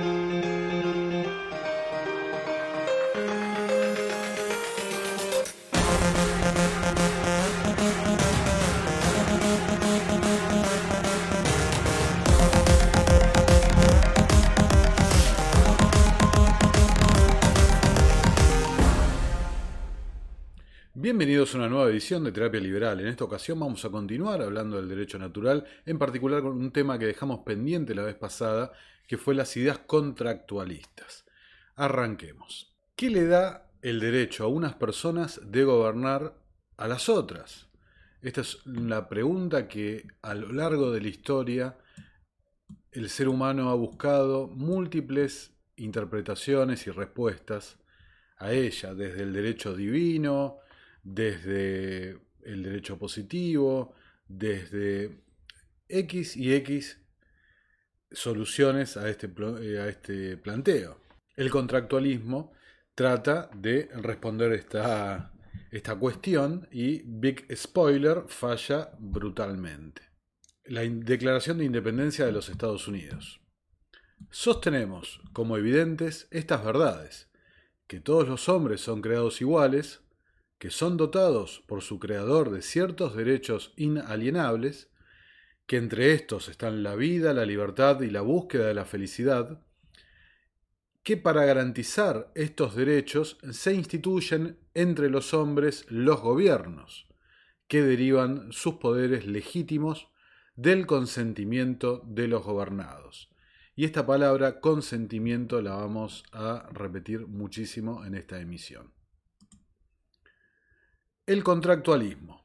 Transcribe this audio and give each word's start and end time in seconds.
thank 0.00 0.46
you 0.46 0.51
Bienvenidos 21.12 21.54
a 21.54 21.58
una 21.58 21.68
nueva 21.68 21.90
edición 21.90 22.24
de 22.24 22.32
Terapia 22.32 22.58
Liberal. 22.58 22.98
En 22.98 23.06
esta 23.06 23.24
ocasión 23.24 23.60
vamos 23.60 23.84
a 23.84 23.90
continuar 23.90 24.40
hablando 24.40 24.78
del 24.78 24.88
derecho 24.88 25.18
natural, 25.18 25.62
en 25.84 25.98
particular 25.98 26.40
con 26.40 26.52
un 26.52 26.72
tema 26.72 26.98
que 26.98 27.04
dejamos 27.04 27.40
pendiente 27.40 27.94
la 27.94 28.04
vez 28.04 28.14
pasada, 28.14 28.72
que 29.06 29.18
fue 29.18 29.34
las 29.34 29.54
ideas 29.58 29.76
contractualistas. 29.80 31.26
Arranquemos. 31.76 32.74
¿Qué 32.96 33.10
le 33.10 33.26
da 33.26 33.70
el 33.82 34.00
derecho 34.00 34.44
a 34.44 34.48
unas 34.48 34.74
personas 34.76 35.38
de 35.44 35.64
gobernar 35.64 36.34
a 36.78 36.88
las 36.88 37.10
otras? 37.10 37.68
Esta 38.22 38.40
es 38.40 38.64
la 38.64 39.10
pregunta 39.10 39.68
que 39.68 40.06
a 40.22 40.32
lo 40.32 40.50
largo 40.50 40.92
de 40.92 41.02
la 41.02 41.08
historia 41.08 41.76
el 42.90 43.10
ser 43.10 43.28
humano 43.28 43.68
ha 43.68 43.74
buscado 43.74 44.48
múltiples 44.48 45.52
interpretaciones 45.76 46.86
y 46.86 46.90
respuestas 46.90 47.76
a 48.38 48.52
ella, 48.52 48.94
desde 48.94 49.24
el 49.24 49.34
derecho 49.34 49.76
divino, 49.76 50.61
desde 51.02 52.18
el 52.44 52.62
derecho 52.62 52.98
positivo, 52.98 53.94
desde 54.28 55.22
X 55.88 56.36
y 56.36 56.54
X 56.54 56.98
soluciones 58.10 58.96
a 58.96 59.08
este, 59.08 59.30
eh, 59.60 59.78
a 59.78 59.88
este 59.88 60.36
planteo. 60.36 61.00
El 61.36 61.50
contractualismo 61.50 62.52
trata 62.94 63.50
de 63.54 63.88
responder 63.94 64.52
esta, 64.52 65.32
esta 65.70 65.96
cuestión 65.96 66.68
y 66.70 67.02
Big 67.04 67.46
Spoiler 67.54 68.24
falla 68.28 68.90
brutalmente. 68.98 70.02
La 70.64 70.82
Declaración 70.82 71.58
de 71.58 71.64
Independencia 71.64 72.24
de 72.24 72.32
los 72.32 72.48
Estados 72.48 72.86
Unidos. 72.86 73.40
Sostenemos 74.30 75.20
como 75.32 75.56
evidentes 75.56 76.28
estas 76.30 76.64
verdades, 76.64 77.28
que 77.88 78.00
todos 78.00 78.28
los 78.28 78.48
hombres 78.48 78.80
son 78.80 79.02
creados 79.02 79.40
iguales, 79.40 80.02
que 80.62 80.70
son 80.70 80.96
dotados 80.96 81.64
por 81.66 81.82
su 81.82 81.98
creador 81.98 82.52
de 82.52 82.62
ciertos 82.62 83.16
derechos 83.16 83.72
inalienables, 83.74 84.92
que 85.66 85.76
entre 85.76 86.12
estos 86.12 86.48
están 86.48 86.84
la 86.84 86.94
vida, 86.94 87.34
la 87.34 87.44
libertad 87.44 88.00
y 88.02 88.10
la 88.10 88.20
búsqueda 88.20 88.68
de 88.68 88.74
la 88.74 88.84
felicidad, 88.84 89.60
que 91.02 91.16
para 91.16 91.44
garantizar 91.44 92.30
estos 92.36 92.76
derechos 92.76 93.38
se 93.50 93.74
instituyen 93.74 94.56
entre 94.72 95.10
los 95.10 95.34
hombres 95.34 95.84
los 95.88 96.20
gobiernos, 96.20 97.08
que 97.66 97.82
derivan 97.82 98.52
sus 98.52 98.74
poderes 98.74 99.26
legítimos 99.26 100.10
del 100.54 100.86
consentimiento 100.86 102.04
de 102.06 102.28
los 102.28 102.44
gobernados. 102.44 103.32
Y 103.74 103.84
esta 103.84 104.06
palabra 104.06 104.60
consentimiento 104.60 105.60
la 105.60 105.74
vamos 105.74 106.22
a 106.30 106.68
repetir 106.70 107.26
muchísimo 107.26 108.04
en 108.04 108.14
esta 108.14 108.38
emisión. 108.38 109.01
El 111.24 111.44
contractualismo. 111.44 112.44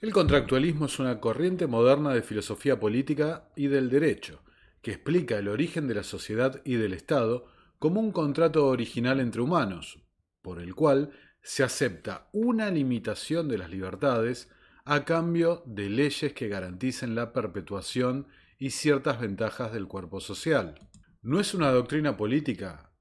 El 0.00 0.10
contractualismo 0.10 0.86
es 0.86 0.98
una 0.98 1.20
corriente 1.20 1.66
moderna 1.66 2.14
de 2.14 2.22
filosofía 2.22 2.80
política 2.80 3.50
y 3.56 3.66
del 3.66 3.90
derecho, 3.90 4.40
que 4.80 4.92
explica 4.92 5.36
el 5.36 5.48
origen 5.48 5.86
de 5.86 5.96
la 5.96 6.02
sociedad 6.02 6.62
y 6.64 6.76
del 6.76 6.94
Estado 6.94 7.44
como 7.78 8.00
un 8.00 8.12
contrato 8.12 8.68
original 8.68 9.20
entre 9.20 9.42
humanos, 9.42 10.02
por 10.40 10.62
el 10.62 10.74
cual 10.74 11.10
se 11.42 11.62
acepta 11.62 12.30
una 12.32 12.70
limitación 12.70 13.48
de 13.48 13.58
las 13.58 13.68
libertades 13.68 14.50
a 14.86 15.04
cambio 15.04 15.62
de 15.66 15.90
leyes 15.90 16.32
que 16.32 16.48
garanticen 16.48 17.14
la 17.14 17.34
perpetuación 17.34 18.28
y 18.58 18.70
ciertas 18.70 19.20
ventajas 19.20 19.74
del 19.74 19.88
cuerpo 19.88 20.20
social. 20.20 20.88
No 21.20 21.38
es 21.38 21.52
una 21.52 21.70
doctrina 21.70 22.16
política 22.16 22.94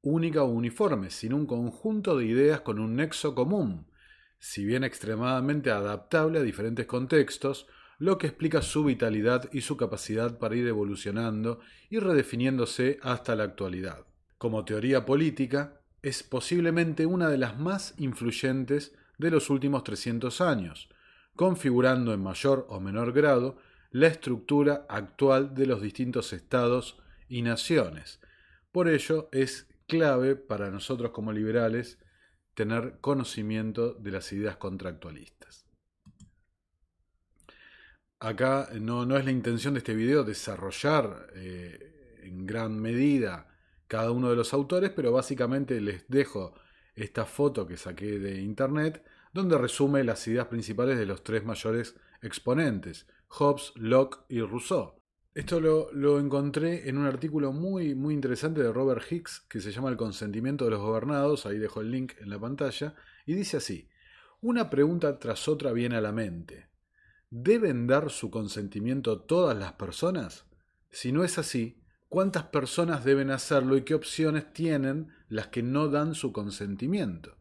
única 0.00 0.44
o 0.44 0.46
uniforme, 0.46 1.10
sino 1.10 1.34
un 1.34 1.46
conjunto 1.46 2.16
de 2.16 2.26
ideas 2.26 2.60
con 2.60 2.78
un 2.78 2.94
nexo 2.94 3.34
común, 3.34 3.89
si 4.40 4.64
bien 4.64 4.82
extremadamente 4.82 5.70
adaptable 5.70 6.40
a 6.40 6.42
diferentes 6.42 6.86
contextos, 6.86 7.66
lo 7.98 8.16
que 8.16 8.26
explica 8.26 8.62
su 8.62 8.82
vitalidad 8.82 9.50
y 9.52 9.60
su 9.60 9.76
capacidad 9.76 10.38
para 10.38 10.56
ir 10.56 10.66
evolucionando 10.66 11.60
y 11.90 11.98
redefiniéndose 11.98 12.98
hasta 13.02 13.36
la 13.36 13.44
actualidad. 13.44 14.06
Como 14.38 14.64
teoría 14.64 15.04
política, 15.04 15.82
es 16.02 16.22
posiblemente 16.22 17.04
una 17.04 17.28
de 17.28 17.36
las 17.36 17.58
más 17.58 17.94
influyentes 17.98 18.94
de 19.18 19.30
los 19.30 19.50
últimos 19.50 19.84
300 19.84 20.40
años, 20.40 20.88
configurando 21.36 22.14
en 22.14 22.22
mayor 22.22 22.66
o 22.70 22.80
menor 22.80 23.12
grado 23.12 23.58
la 23.90 24.06
estructura 24.06 24.86
actual 24.88 25.54
de 25.54 25.66
los 25.66 25.82
distintos 25.82 26.32
estados 26.32 26.98
y 27.28 27.42
naciones. 27.42 28.20
Por 28.72 28.88
ello 28.88 29.28
es 29.32 29.68
clave 29.86 30.36
para 30.36 30.70
nosotros 30.70 31.10
como 31.10 31.32
liberales 31.32 31.98
tener 32.60 32.98
conocimiento 33.00 33.94
de 33.94 34.10
las 34.10 34.30
ideas 34.34 34.58
contractualistas. 34.58 35.64
Acá 38.18 38.68
no, 38.78 39.06
no 39.06 39.16
es 39.16 39.24
la 39.24 39.30
intención 39.30 39.72
de 39.72 39.78
este 39.78 39.94
video 39.94 40.24
desarrollar 40.24 41.30
eh, 41.36 42.20
en 42.22 42.44
gran 42.44 42.78
medida 42.78 43.48
cada 43.86 44.10
uno 44.10 44.28
de 44.28 44.36
los 44.36 44.52
autores, 44.52 44.90
pero 44.90 45.10
básicamente 45.10 45.80
les 45.80 46.06
dejo 46.08 46.52
esta 46.94 47.24
foto 47.24 47.66
que 47.66 47.78
saqué 47.78 48.18
de 48.18 48.42
internet, 48.42 49.02
donde 49.32 49.56
resume 49.56 50.04
las 50.04 50.28
ideas 50.28 50.48
principales 50.48 50.98
de 50.98 51.06
los 51.06 51.24
tres 51.24 51.42
mayores 51.42 51.96
exponentes, 52.20 53.06
Hobbes, 53.28 53.72
Locke 53.76 54.18
y 54.28 54.42
Rousseau. 54.42 54.99
Esto 55.32 55.60
lo, 55.60 56.18
encontré 56.18 56.88
en 56.88 56.98
un 56.98 57.06
artículo 57.06 57.52
muy, 57.52 57.94
muy 57.94 58.14
interesante 58.14 58.62
de 58.62 58.72
Robert 58.72 59.04
Hicks 59.08 59.46
que 59.48 59.60
se 59.60 59.70
llama 59.70 59.88
El 59.88 59.96
consentimiento 59.96 60.64
de 60.64 60.72
los 60.72 60.80
gobernados, 60.80 61.46
ahí 61.46 61.56
dejo 61.56 61.80
el 61.80 61.92
link 61.92 62.14
en 62.20 62.30
la 62.30 62.40
pantalla, 62.40 62.96
y 63.26 63.34
dice 63.34 63.58
así, 63.58 63.88
una 64.40 64.70
pregunta 64.70 65.20
tras 65.20 65.46
otra 65.46 65.72
viene 65.72 65.96
a 65.96 66.00
la 66.00 66.10
mente. 66.10 66.68
¿Deben 67.30 67.86
dar 67.86 68.10
su 68.10 68.28
consentimiento 68.28 69.20
todas 69.20 69.56
las 69.56 69.74
personas? 69.74 70.46
Si 70.90 71.12
no 71.12 71.22
es 71.22 71.38
así, 71.38 71.80
¿cuántas 72.08 72.44
personas 72.44 73.04
deben 73.04 73.30
hacerlo 73.30 73.76
y 73.76 73.82
qué 73.82 73.94
opciones 73.94 74.52
tienen 74.52 75.12
las 75.28 75.46
que 75.46 75.62
no 75.62 75.86
dan 75.88 76.16
su 76.16 76.32
consentimiento? 76.32 77.36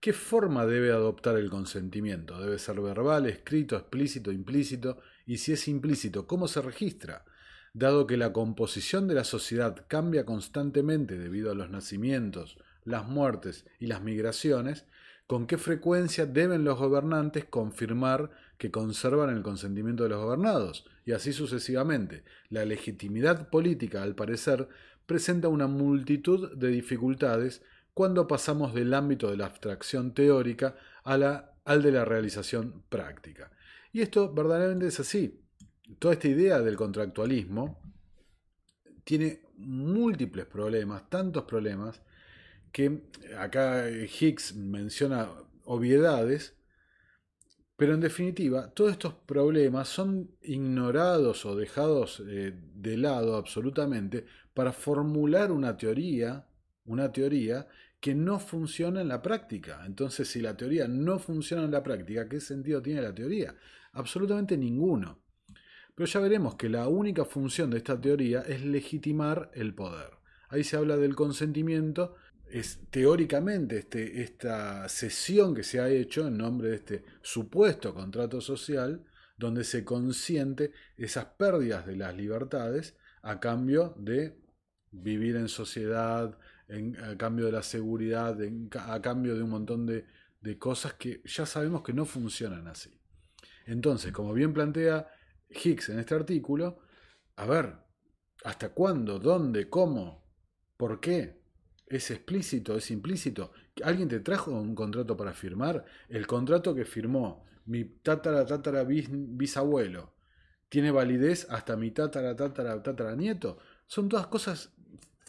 ¿Qué 0.00 0.14
forma 0.14 0.64
debe 0.64 0.90
adoptar 0.90 1.36
el 1.36 1.50
consentimiento? 1.50 2.40
¿Debe 2.40 2.58
ser 2.58 2.80
verbal, 2.80 3.26
escrito, 3.26 3.76
explícito, 3.76 4.32
implícito? 4.32 4.98
Y 5.26 5.38
si 5.38 5.52
es 5.52 5.68
implícito, 5.68 6.26
¿cómo 6.26 6.48
se 6.48 6.62
registra? 6.62 7.24
Dado 7.74 8.06
que 8.06 8.16
la 8.16 8.32
composición 8.32 9.08
de 9.08 9.14
la 9.14 9.24
sociedad 9.24 9.86
cambia 9.88 10.24
constantemente 10.24 11.18
debido 11.18 11.50
a 11.50 11.54
los 11.54 11.70
nacimientos, 11.70 12.58
las 12.84 13.06
muertes 13.08 13.64
y 13.78 13.86
las 13.86 14.02
migraciones, 14.02 14.84
¿con 15.26 15.46
qué 15.46 15.56
frecuencia 15.56 16.26
deben 16.26 16.64
los 16.64 16.78
gobernantes 16.78 17.44
confirmar 17.46 18.30
que 18.58 18.70
conservan 18.70 19.30
el 19.30 19.42
consentimiento 19.42 20.02
de 20.02 20.10
los 20.10 20.22
gobernados? 20.22 20.84
Y 21.06 21.12
así 21.12 21.32
sucesivamente. 21.32 22.24
La 22.50 22.64
legitimidad 22.64 23.48
política, 23.48 24.02
al 24.02 24.14
parecer, 24.14 24.68
presenta 25.06 25.48
una 25.48 25.66
multitud 25.66 26.54
de 26.56 26.68
dificultades 26.68 27.62
cuando 27.94 28.26
pasamos 28.26 28.74
del 28.74 28.94
ámbito 28.94 29.30
de 29.30 29.36
la 29.36 29.46
abstracción 29.46 30.14
teórica 30.14 30.76
a 31.04 31.16
la, 31.16 31.54
al 31.64 31.82
de 31.82 31.92
la 31.92 32.04
realización 32.04 32.82
práctica. 32.88 33.50
Y 33.92 34.00
esto 34.00 34.32
verdaderamente 34.32 34.86
es 34.86 35.00
así. 35.00 35.40
Toda 35.98 36.14
esta 36.14 36.28
idea 36.28 36.60
del 36.60 36.76
contractualismo 36.76 37.80
tiene 39.04 39.42
múltiples 39.56 40.46
problemas, 40.46 41.08
tantos 41.08 41.44
problemas, 41.44 42.00
que 42.72 43.02
acá 43.38 43.88
Higgs 43.90 44.54
menciona 44.54 45.28
obviedades, 45.64 46.56
pero 47.76 47.94
en 47.94 48.00
definitiva, 48.00 48.70
todos 48.72 48.92
estos 48.92 49.14
problemas 49.14 49.88
son 49.88 50.30
ignorados 50.40 51.44
o 51.44 51.54
dejados 51.54 52.22
eh, 52.26 52.54
de 52.74 52.96
lado 52.96 53.36
absolutamente 53.36 54.24
para 54.54 54.72
formular 54.72 55.52
una 55.52 55.76
teoría 55.76 56.46
una 56.84 57.12
teoría 57.12 57.68
que 58.02 58.16
no 58.16 58.40
funciona 58.40 59.00
en 59.00 59.06
la 59.06 59.22
práctica. 59.22 59.84
Entonces, 59.86 60.26
si 60.26 60.40
la 60.40 60.56
teoría 60.56 60.88
no 60.88 61.20
funciona 61.20 61.62
en 61.62 61.70
la 61.70 61.84
práctica, 61.84 62.28
¿qué 62.28 62.40
sentido 62.40 62.82
tiene 62.82 63.00
la 63.00 63.14
teoría? 63.14 63.54
Absolutamente 63.92 64.58
ninguno. 64.58 65.22
Pero 65.94 66.06
ya 66.08 66.18
veremos 66.18 66.56
que 66.56 66.68
la 66.68 66.88
única 66.88 67.24
función 67.24 67.70
de 67.70 67.76
esta 67.76 68.00
teoría 68.00 68.40
es 68.40 68.64
legitimar 68.64 69.52
el 69.54 69.72
poder. 69.72 70.10
Ahí 70.48 70.64
se 70.64 70.76
habla 70.76 70.96
del 70.96 71.14
consentimiento. 71.14 72.16
Es 72.50 72.80
teóricamente 72.90 73.78
este, 73.78 74.20
esta 74.20 74.88
sesión 74.88 75.54
que 75.54 75.62
se 75.62 75.78
ha 75.78 75.88
hecho 75.88 76.26
en 76.26 76.38
nombre 76.38 76.70
de 76.70 76.74
este 76.74 77.04
supuesto 77.22 77.94
contrato 77.94 78.40
social, 78.40 79.04
donde 79.36 79.62
se 79.62 79.84
consiente 79.84 80.72
esas 80.96 81.26
pérdidas 81.26 81.86
de 81.86 81.94
las 81.94 82.16
libertades 82.16 82.96
a 83.22 83.38
cambio 83.38 83.94
de 83.96 84.36
vivir 84.90 85.36
en 85.36 85.48
sociedad, 85.48 86.36
a 86.68 87.16
cambio 87.16 87.46
de 87.46 87.52
la 87.52 87.62
seguridad, 87.62 88.38
a 88.74 89.02
cambio 89.02 89.36
de 89.36 89.42
un 89.42 89.50
montón 89.50 89.86
de, 89.86 90.04
de 90.40 90.58
cosas 90.58 90.94
que 90.94 91.22
ya 91.24 91.46
sabemos 91.46 91.82
que 91.82 91.92
no 91.92 92.04
funcionan 92.04 92.66
así. 92.66 92.90
Entonces, 93.66 94.12
como 94.12 94.32
bien 94.32 94.52
plantea 94.52 95.08
Higgs 95.48 95.90
en 95.90 95.98
este 95.98 96.14
artículo, 96.14 96.80
a 97.36 97.46
ver, 97.46 97.76
¿hasta 98.44 98.70
cuándo? 98.70 99.18
¿Dónde? 99.18 99.68
¿Cómo? 99.68 100.24
¿Por 100.76 101.00
qué? 101.00 101.42
¿Es 101.86 102.10
explícito? 102.10 102.76
¿Es 102.76 102.90
implícito? 102.90 103.52
¿Alguien 103.84 104.08
te 104.08 104.20
trajo 104.20 104.50
un 104.50 104.74
contrato 104.74 105.16
para 105.16 105.32
firmar? 105.32 105.84
El 106.08 106.26
contrato 106.26 106.74
que 106.74 106.84
firmó 106.84 107.44
mi 107.66 107.84
tatara 107.84 108.44
tatara 108.44 108.84
bisabuelo 108.84 110.14
tiene 110.68 110.90
validez 110.90 111.46
hasta 111.50 111.76
mi 111.76 111.90
tatara 111.90 112.34
tatara 112.34 112.82
tatara 112.82 113.14
nieto. 113.14 113.58
Son 113.86 114.08
todas 114.08 114.26
cosas 114.26 114.72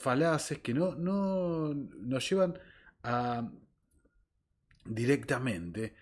falaces 0.04 0.60
que 0.60 0.74
no, 0.74 0.96
no 0.96 1.74
nos 1.74 2.30
llevan 2.30 2.60
a 3.04 3.50
directamente 4.86 5.96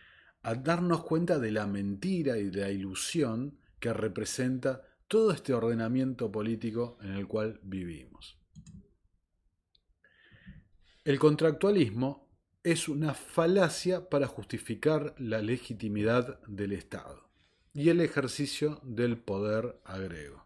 a 0.44 0.56
darnos 0.56 1.04
cuenta 1.04 1.38
de 1.38 1.52
la 1.52 1.68
mentira 1.68 2.38
y 2.38 2.50
de 2.50 2.62
la 2.62 2.72
ilusión 2.72 3.60
que 3.80 3.94
representa 3.94 4.82
todo 5.08 5.32
este 5.32 5.54
ordenamiento 5.54 6.32
político 6.32 6.98
en 7.02 7.12
el 7.12 7.28
cual 7.28 7.60
vivimos. 7.62 8.40
El 11.04 11.20
contractualismo 11.20 12.28
es 12.64 12.88
una 12.88 13.14
falacia 13.14 14.10
para 14.10 14.28
justificar 14.28 15.14
la 15.20 15.42
legitimidad 15.42 16.42
del 16.48 16.72
Estado 16.72 17.30
y 17.74 17.90
el 17.90 18.02
ejercicio 18.02 18.80
del 18.84 19.18
poder 19.18 19.80
agrego. 19.84 20.46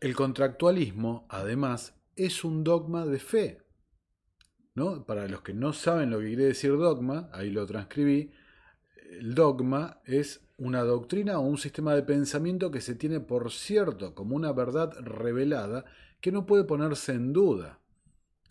El 0.00 0.16
contractualismo, 0.16 1.26
además, 1.28 1.94
es 2.16 2.44
un 2.44 2.64
dogma 2.64 3.06
de 3.06 3.18
fe. 3.18 3.62
¿no? 4.74 5.04
Para 5.04 5.28
los 5.28 5.42
que 5.42 5.52
no 5.52 5.72
saben 5.72 6.10
lo 6.10 6.20
que 6.20 6.28
quiere 6.28 6.44
decir 6.44 6.76
dogma, 6.76 7.28
ahí 7.32 7.50
lo 7.50 7.66
transcribí, 7.66 8.32
el 9.10 9.34
dogma 9.34 10.00
es 10.04 10.40
una 10.56 10.82
doctrina 10.82 11.38
o 11.38 11.42
un 11.42 11.58
sistema 11.58 11.94
de 11.94 12.02
pensamiento 12.02 12.70
que 12.70 12.80
se 12.80 12.94
tiene 12.94 13.20
por 13.20 13.50
cierto 13.50 14.14
como 14.14 14.36
una 14.36 14.52
verdad 14.52 14.92
revelada 15.00 15.84
que 16.20 16.32
no 16.32 16.46
puede 16.46 16.64
ponerse 16.64 17.12
en 17.12 17.32
duda. 17.32 17.80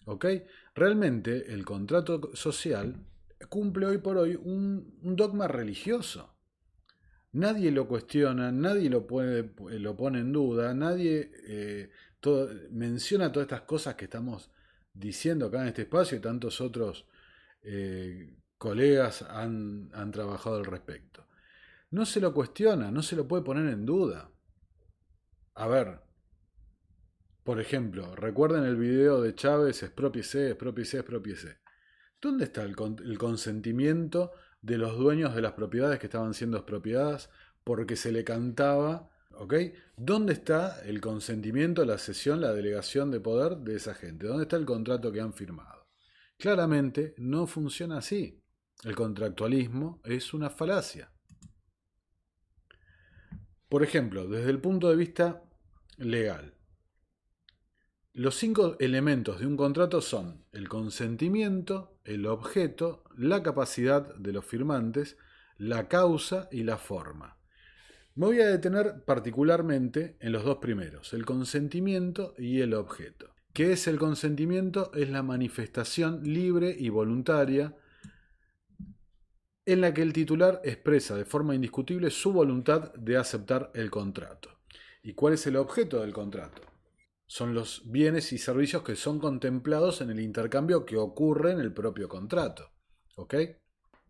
¿Ok? 0.06 0.26
Realmente 0.74 1.54
el 1.54 1.66
contrato 1.66 2.36
social 2.36 3.06
cumple 3.48 3.86
hoy 3.86 3.98
por 4.00 4.18
hoy 4.18 4.36
un, 4.36 4.96
dogma 5.02 5.48
religioso. 5.48 6.36
Nadie 7.32 7.72
lo 7.72 7.88
cuestiona, 7.88 8.52
nadie 8.52 8.90
lo, 8.90 9.06
puede, 9.06 9.52
lo 9.80 9.96
pone 9.96 10.20
en 10.20 10.32
duda, 10.32 10.74
nadie 10.74 11.32
eh, 11.48 11.92
menciona 12.72 13.32
todas 13.32 13.46
estas 13.46 13.62
cosas 13.62 13.96
que 13.96 14.06
estamos 14.06 14.52
diciendo 14.94 15.46
acá 15.46 15.62
en 15.62 15.68
este 15.68 15.84
espacio 15.84 16.18
y 16.18 16.22
tantos 16.22 16.60
otros 16.60 17.08
eh, 17.62 18.36
colegas 18.58 19.22
han, 19.22 19.90
han 19.94 20.12
trabajado 20.12 20.58
al 20.58 20.66
respecto. 20.66 21.28
No 21.92 22.06
se 22.06 22.20
lo 22.20 22.34
cuestiona, 22.34 22.92
no 22.92 23.04
se 23.04 23.16
lo 23.16 23.28
puede 23.28 23.44
poner 23.44 23.72
en 23.72 23.86
duda. 23.86 24.32
A 25.54 25.68
ver, 25.68 26.02
por 27.44 27.60
ejemplo, 27.60 28.16
recuerden 28.16 28.64
el 28.64 28.76
video 28.76 29.22
de 29.22 29.34
Chávez, 29.34 29.82
expropiese, 29.82 30.50
expropiese, 30.50 30.98
expropiese. 30.98 31.58
¿Dónde 32.22 32.44
está 32.44 32.64
el, 32.64 32.76
consentimiento 33.18 34.32
de 34.62 34.78
los 34.78 34.98
dueños 34.98 35.36
de 35.36 35.42
las 35.42 35.54
propiedades 35.54 36.00
que 36.00 36.08
estaban 36.08 36.34
siendo 36.34 36.58
expropiadas 36.58 37.30
porque 37.64 37.96
se 37.96 38.12
le 38.12 38.24
cantaba, 38.24 39.10
¿ok? 39.32 39.54
¿Dónde 39.96 40.34
está 40.34 40.82
el 40.86 41.02
consentimiento, 41.02 41.86
la 41.86 41.98
cesión, 41.98 42.42
la 42.42 42.54
delegación 42.54 43.12
de 43.12 43.20
poder 43.20 43.58
de 43.58 43.76
esa 43.76 43.94
gente? 43.94 44.28
¿Dónde 44.28 44.44
está 44.44 44.58
el 44.58 44.66
contrato 44.66 45.12
que 45.12 45.22
han 45.22 45.34
firmado? 45.34 45.88
Claramente 46.38 47.14
no 47.18 47.48
funciona 47.48 47.98
así. 47.98 48.42
El 48.84 48.96
contractualismo 48.96 50.02
es 50.06 50.34
una 50.34 50.50
falacia. 50.50 51.12
Por 53.68 53.84
ejemplo, 53.84 54.28
desde 54.28 54.50
el 54.50 54.60
punto 54.60 54.90
de 54.90 54.96
vista 54.96 55.44
legal, 55.98 56.56
los 58.14 58.36
cinco 58.36 58.76
elementos 58.80 59.40
de 59.40 59.46
un 59.46 59.56
contrato 59.56 60.02
son 60.02 60.44
el 60.52 60.68
consentimiento, 60.68 62.00
el 62.04 62.26
objeto, 62.26 63.04
la 63.16 63.44
capacidad 63.44 64.16
de 64.16 64.34
los 64.34 64.46
firmantes, 64.46 65.18
la 65.58 65.88
causa 65.88 66.48
y 66.52 66.64
la 66.64 66.78
forma. 66.78 67.38
Me 68.16 68.26
voy 68.26 68.42
a 68.42 68.48
detener 68.48 69.04
particularmente 69.06 70.18
en 70.20 70.32
los 70.32 70.44
dos 70.44 70.58
primeros, 70.58 71.14
el 71.14 71.26
consentimiento 71.26 72.34
y 72.38 72.62
el 72.62 72.74
objeto. 72.74 73.34
¿Qué 73.54 73.74
es 73.74 73.88
el 73.88 74.00
consentimiento? 74.00 74.92
Es 74.94 75.10
la 75.10 75.24
manifestación 75.24 76.24
libre 76.24 76.76
y 76.78 76.90
voluntaria 76.90 77.76
en 79.66 79.82
la 79.82 79.94
que 79.94 80.02
el 80.02 80.14
titular 80.14 80.62
expresa 80.64 81.16
de 81.16 81.26
forma 81.26 81.54
indiscutible 81.54 82.10
su 82.10 82.34
voluntad 82.34 82.92
de 82.96 83.18
aceptar 83.18 83.72
el 83.76 83.92
contrato. 83.92 84.50
¿Y 85.04 85.14
cuál 85.14 85.36
es 85.36 85.46
el 85.46 85.56
objeto 85.58 86.02
del 86.02 86.12
contrato? 86.12 86.62
Son 87.32 87.54
los 87.54 87.84
bienes 87.86 88.34
y 88.34 88.40
servicios 88.40 88.82
que 88.82 88.96
son 88.96 89.20
contemplados 89.20 90.02
en 90.02 90.10
el 90.10 90.20
intercambio 90.20 90.84
que 90.84 90.98
ocurre 90.98 91.52
en 91.52 91.60
el 91.60 91.72
propio 91.72 92.10
contrato. 92.10 92.72
¿Ok? 93.18 93.36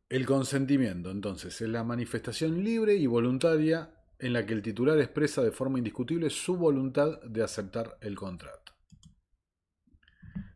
El 0.08 0.26
consentimiento, 0.26 1.12
entonces, 1.12 1.60
es 1.60 1.68
la 1.68 1.84
manifestación 1.84 2.64
libre 2.64 2.96
y 2.96 3.08
voluntaria 3.08 3.94
en 4.20 4.32
la 4.32 4.46
que 4.46 4.54
el 4.54 4.62
titular 4.62 4.98
expresa 5.00 5.44
de 5.44 5.52
forma 5.52 5.80
indiscutible 5.80 6.30
su 6.30 6.56
voluntad 6.56 7.22
de 7.24 7.44
aceptar 7.44 7.98
el 8.00 8.16
contrato. 8.16 8.72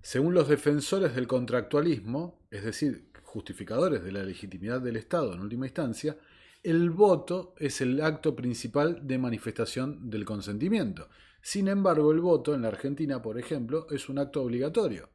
Según 0.01 0.33
los 0.33 0.47
defensores 0.47 1.15
del 1.15 1.27
contractualismo, 1.27 2.47
es 2.49 2.63
decir, 2.63 3.11
justificadores 3.23 4.05
de 4.05 4.13
la 4.13 4.23
legitimidad 4.23 4.79
del 4.79 4.95
Estado 4.95 5.33
en 5.33 5.41
última 5.41 5.65
instancia, 5.65 6.17
el 6.63 6.91
voto 6.91 7.55
es 7.57 7.81
el 7.81 7.99
acto 7.99 8.37
principal 8.37 9.05
de 9.05 9.17
manifestación 9.17 10.09
del 10.09 10.23
consentimiento. 10.23 11.09
Sin 11.45 11.67
embargo, 11.67 12.13
el 12.13 12.21
voto 12.21 12.55
en 12.55 12.61
la 12.61 12.69
Argentina, 12.69 13.21
por 13.21 13.37
ejemplo, 13.37 13.85
es 13.91 14.07
un 14.07 14.17
acto 14.17 14.41
obligatorio. 14.41 15.09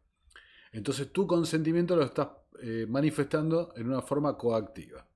Entonces 0.73 1.11
tu 1.11 1.27
consentimiento 1.27 1.97
lo 1.97 2.03
estás 2.03 2.29
eh, 2.61 2.85
manifestando 2.87 3.73
en 3.77 3.89
una 3.89 4.03
forma 4.03 4.37
coactiva. 4.37 5.07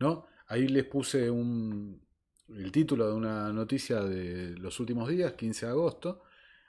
¿no? 0.00 0.26
Ahí 0.48 0.66
les 0.66 0.84
puse 0.86 1.28
el 1.28 2.72
título 2.72 3.06
de 3.06 3.14
una 3.14 3.52
noticia 3.52 4.02
de 4.02 4.58
los 4.58 4.80
últimos 4.80 5.08
días, 5.08 5.34
15 5.34 5.66
de 5.66 5.72
agosto, 5.72 6.22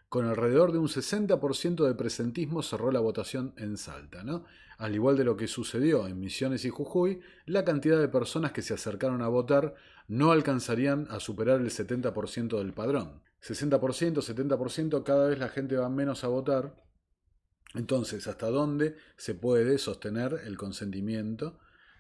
con 0.10 0.28
alrededor 0.28 0.72
de 0.72 0.78
un 0.78 0.88
60% 0.88 1.84
de 1.84 1.96
presentismo 1.96 2.62
cerró 2.62 2.92
la 2.92 3.00
votación 3.00 3.56
en 3.58 3.78
Salta. 3.78 4.24
¿no? 4.24 4.46
Al 4.78 4.94
igual 4.94 5.18
de 5.18 5.24
lo 5.24 5.36
que 5.36 5.48
sucedió 5.48 6.06
en 6.06 6.20
Misiones 6.20 6.66
y 6.66 6.70
Jujuy, 6.70 7.20
la 7.48 7.66
cantidad 7.66 8.00
de 8.00 8.10
personas 8.10 8.52
que 8.52 8.62
se 8.62 8.76
acercaron 8.76 9.24
a 9.24 9.28
votar 9.28 9.74
no 10.08 10.32
alcanzarían 10.32 11.08
a 11.10 11.20
superar 11.20 11.62
el 11.62 11.72
70% 11.72 12.60
del 12.60 12.74
padrón. 12.74 13.24
60%, 13.42 14.22
70%, 14.22 15.04
cada 15.04 15.28
vez 15.28 15.40
la 15.40 15.50
gente 15.50 15.76
va 15.76 15.90
menos 15.90 16.24
a 16.24 16.28
votar. 16.28 16.76
Entonces, 17.74 18.28
¿hasta 18.28 18.50
dónde 18.50 18.96
se 19.18 19.34
puede 19.34 19.78
sostener 19.78 20.42
el 20.46 20.58
consentimiento 20.58 21.60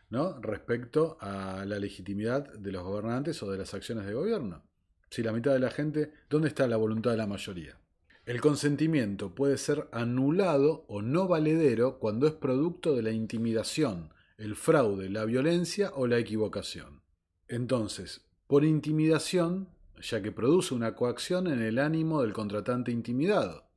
¿no? 0.10 0.40
respecto 0.42 1.18
a 1.22 1.66
la 1.66 1.80
legitimidad 1.80 2.54
de 2.54 2.72
los 2.72 2.84
gobernantes 2.84 3.42
o 3.42 3.52
de 3.52 3.58
las 3.58 3.74
acciones 3.74 4.06
de 4.06 4.14
gobierno? 4.14 4.64
Si 5.10 5.24
la 5.24 5.34
mitad 5.34 5.54
de 5.54 5.60
la 5.60 5.72
gente, 5.72 6.14
¿dónde 6.30 6.48
está 6.48 6.68
la 6.68 6.78
voluntad 6.78 7.12
de 7.12 7.18
la 7.18 7.28
mayoría? 7.28 7.78
El 8.26 8.40
consentimiento 8.40 9.34
puede 9.34 9.58
ser 9.58 9.90
anulado 9.92 10.86
o 10.88 11.02
no 11.02 11.28
valedero 11.28 11.98
cuando 11.98 12.28
es 12.28 12.34
producto 12.34 12.96
de 12.96 13.02
la 13.02 13.12
intimidación, 13.12 14.14
el 14.38 14.56
fraude, 14.56 15.10
la 15.10 15.26
violencia 15.26 15.92
o 15.96 16.06
la 16.06 16.20
equivocación. 16.20 17.02
Entonces, 17.48 18.30
por 18.48 18.64
intimidación, 18.64 19.70
ya 20.02 20.22
que 20.22 20.32
produce 20.32 20.74
una 20.74 20.96
coacción 20.96 21.48
en 21.48 21.62
el 21.62 21.80
ánimo 21.80 22.22
del 22.22 22.34
contratante 22.34 22.92
intimidado. 22.92 23.70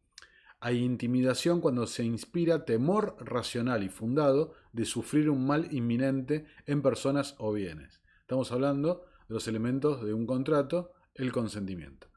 Hay 0.61 0.83
intimidación 0.83 1.61
cuando 1.61 1.87
se 1.87 2.04
inspira 2.04 2.64
temor 2.64 3.16
racional 3.21 3.83
y 3.83 3.90
fundado 3.90 4.54
de 4.73 4.87
sufrir 4.87 5.28
un 5.28 5.47
mal 5.47 5.73
inminente 5.73 6.47
en 6.66 6.81
personas 6.81 7.35
o 7.38 7.52
bienes. 7.52 8.00
Estamos 8.21 8.50
hablando 8.50 9.04
de 9.28 9.35
los 9.35 9.47
elementos 9.47 10.02
de 10.02 10.14
un 10.14 10.26
contrato, 10.26 10.93
el 11.14 11.33
consentimiento. 11.33 12.09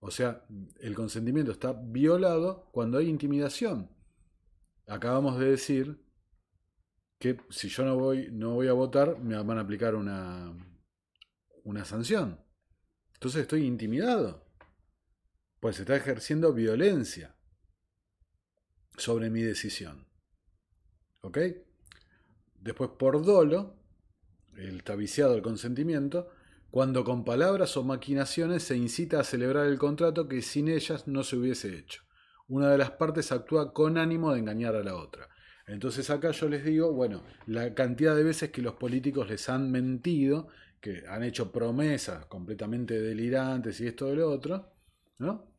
O 0.00 0.10
sea, 0.10 0.44
el 0.80 0.94
consentimiento 0.94 1.50
está 1.50 1.72
violado 1.72 2.68
cuando 2.72 2.98
hay 2.98 3.08
intimidación. 3.08 3.90
Acabamos 4.86 5.38
de 5.38 5.50
decir 5.50 6.04
que 7.18 7.38
si 7.50 7.68
yo 7.68 7.84
no 7.84 7.96
voy, 7.98 8.28
no 8.30 8.54
voy 8.54 8.68
a 8.68 8.72
votar, 8.74 9.18
me 9.18 9.42
van 9.42 9.58
a 9.58 9.62
aplicar 9.62 9.94
una, 9.94 10.54
una 11.64 11.84
sanción. 11.84 12.38
Entonces 13.18 13.42
estoy 13.42 13.66
intimidado. 13.66 14.46
Pues 15.58 15.74
se 15.74 15.82
está 15.82 15.96
ejerciendo 15.96 16.52
violencia 16.52 17.34
sobre 18.96 19.28
mi 19.28 19.42
decisión. 19.42 20.06
¿Ok? 21.22 21.38
Después, 22.60 22.90
por 22.96 23.24
dolo, 23.24 23.74
está 24.56 24.94
viciado 24.94 25.34
el 25.34 25.42
consentimiento, 25.42 26.30
cuando 26.70 27.02
con 27.02 27.24
palabras 27.24 27.76
o 27.76 27.82
maquinaciones 27.82 28.62
se 28.62 28.76
incita 28.76 29.18
a 29.18 29.24
celebrar 29.24 29.66
el 29.66 29.78
contrato 29.78 30.28
que 30.28 30.40
sin 30.40 30.68
ellas 30.68 31.08
no 31.08 31.24
se 31.24 31.36
hubiese 31.36 31.76
hecho. 31.76 32.02
Una 32.46 32.70
de 32.70 32.78
las 32.78 32.92
partes 32.92 33.32
actúa 33.32 33.72
con 33.72 33.98
ánimo 33.98 34.32
de 34.32 34.38
engañar 34.38 34.76
a 34.76 34.84
la 34.84 34.94
otra. 34.94 35.28
Entonces 35.66 36.08
acá 36.08 36.30
yo 36.30 36.48
les 36.48 36.64
digo, 36.64 36.92
bueno, 36.92 37.24
la 37.46 37.74
cantidad 37.74 38.14
de 38.14 38.22
veces 38.22 38.50
que 38.50 38.62
los 38.62 38.74
políticos 38.74 39.28
les 39.28 39.48
han 39.48 39.72
mentido, 39.72 40.48
que 40.80 41.04
han 41.06 41.22
hecho 41.22 41.50
promesas 41.50 42.26
completamente 42.26 43.00
delirantes 43.00 43.80
y 43.80 43.86
esto 43.86 44.06
de 44.06 44.16
lo 44.16 44.30
otro, 44.30 44.72
¿no? 45.18 45.52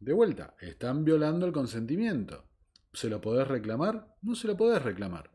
De 0.00 0.12
vuelta, 0.12 0.56
están 0.60 1.04
violando 1.04 1.46
el 1.46 1.52
consentimiento. 1.52 2.44
¿Se 2.92 3.08
lo 3.08 3.20
podés 3.20 3.46
reclamar? 3.46 4.16
No 4.22 4.34
se 4.34 4.48
lo 4.48 4.56
podés 4.56 4.82
reclamar. 4.82 5.30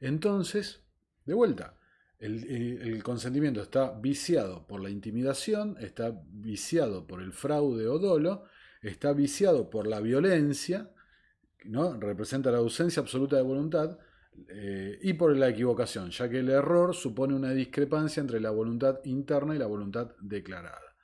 Entonces, 0.00 0.82
de 1.24 1.34
vuelta, 1.34 1.78
el, 2.18 3.02
consentimiento 3.02 3.62
está 3.62 3.92
viciado 3.92 4.66
por 4.66 4.80
la 4.80 4.90
intimidación, 4.90 5.76
está 5.80 6.20
viciado 6.26 7.06
por 7.06 7.22
el 7.22 7.32
fraude 7.32 7.86
o 7.86 7.98
dolo, 7.98 8.44
está 8.82 9.12
viciado 9.12 9.70
por 9.70 9.86
la 9.86 10.00
violencia, 10.00 10.90
¿no? 11.64 11.98
representa 11.98 12.50
la 12.50 12.58
ausencia 12.58 13.00
absoluta 13.00 13.36
de 13.36 13.42
voluntad, 13.42 13.98
eh, 14.48 14.98
y 15.02 15.14
por 15.14 15.36
la 15.36 15.48
equivocación, 15.48 16.10
ya 16.10 16.28
que 16.28 16.38
el 16.40 16.50
error 16.50 16.94
supone 16.94 17.34
una 17.34 17.52
discrepancia 17.52 18.20
entre 18.20 18.40
la 18.40 18.50
voluntad 18.50 19.00
interna 19.04 19.54
y 19.54 19.58
la 19.58 19.66
voluntad 19.66 20.12
declarada. 20.20 20.96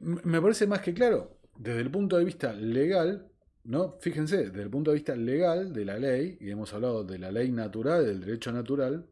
Me 0.00 0.40
parece 0.40 0.66
más 0.66 0.80
que 0.80 0.94
claro, 0.94 1.40
desde 1.56 1.80
el 1.80 1.90
punto 1.90 2.16
de 2.16 2.24
vista 2.24 2.52
legal, 2.52 3.30
¿no? 3.64 3.98
Fíjense, 4.00 4.50
desde 4.50 4.62
el 4.62 4.70
punto 4.70 4.90
de 4.90 4.96
vista 4.96 5.16
legal 5.16 5.72
de 5.72 5.84
la 5.84 5.98
ley, 5.98 6.38
y 6.40 6.50
hemos 6.50 6.72
hablado 6.72 7.04
de 7.04 7.18
la 7.18 7.32
ley 7.32 7.50
natural, 7.50 8.06
del 8.06 8.20
derecho 8.20 8.52
natural, 8.52 9.10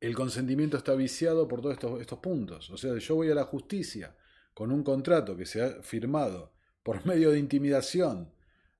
el 0.00 0.14
consentimiento 0.14 0.76
está 0.76 0.94
viciado 0.94 1.46
por 1.46 1.60
todos 1.60 1.74
estos, 1.74 2.00
estos 2.00 2.18
puntos. 2.18 2.70
O 2.70 2.76
sea, 2.76 2.96
yo 2.96 3.14
voy 3.14 3.30
a 3.30 3.34
la 3.34 3.44
justicia 3.44 4.16
con 4.54 4.72
un 4.72 4.82
contrato 4.82 5.36
que 5.36 5.46
se 5.46 5.62
ha 5.62 5.82
firmado 5.82 6.52
por 6.82 7.04
medio 7.06 7.30
de 7.30 7.38
intimidación, 7.38 8.32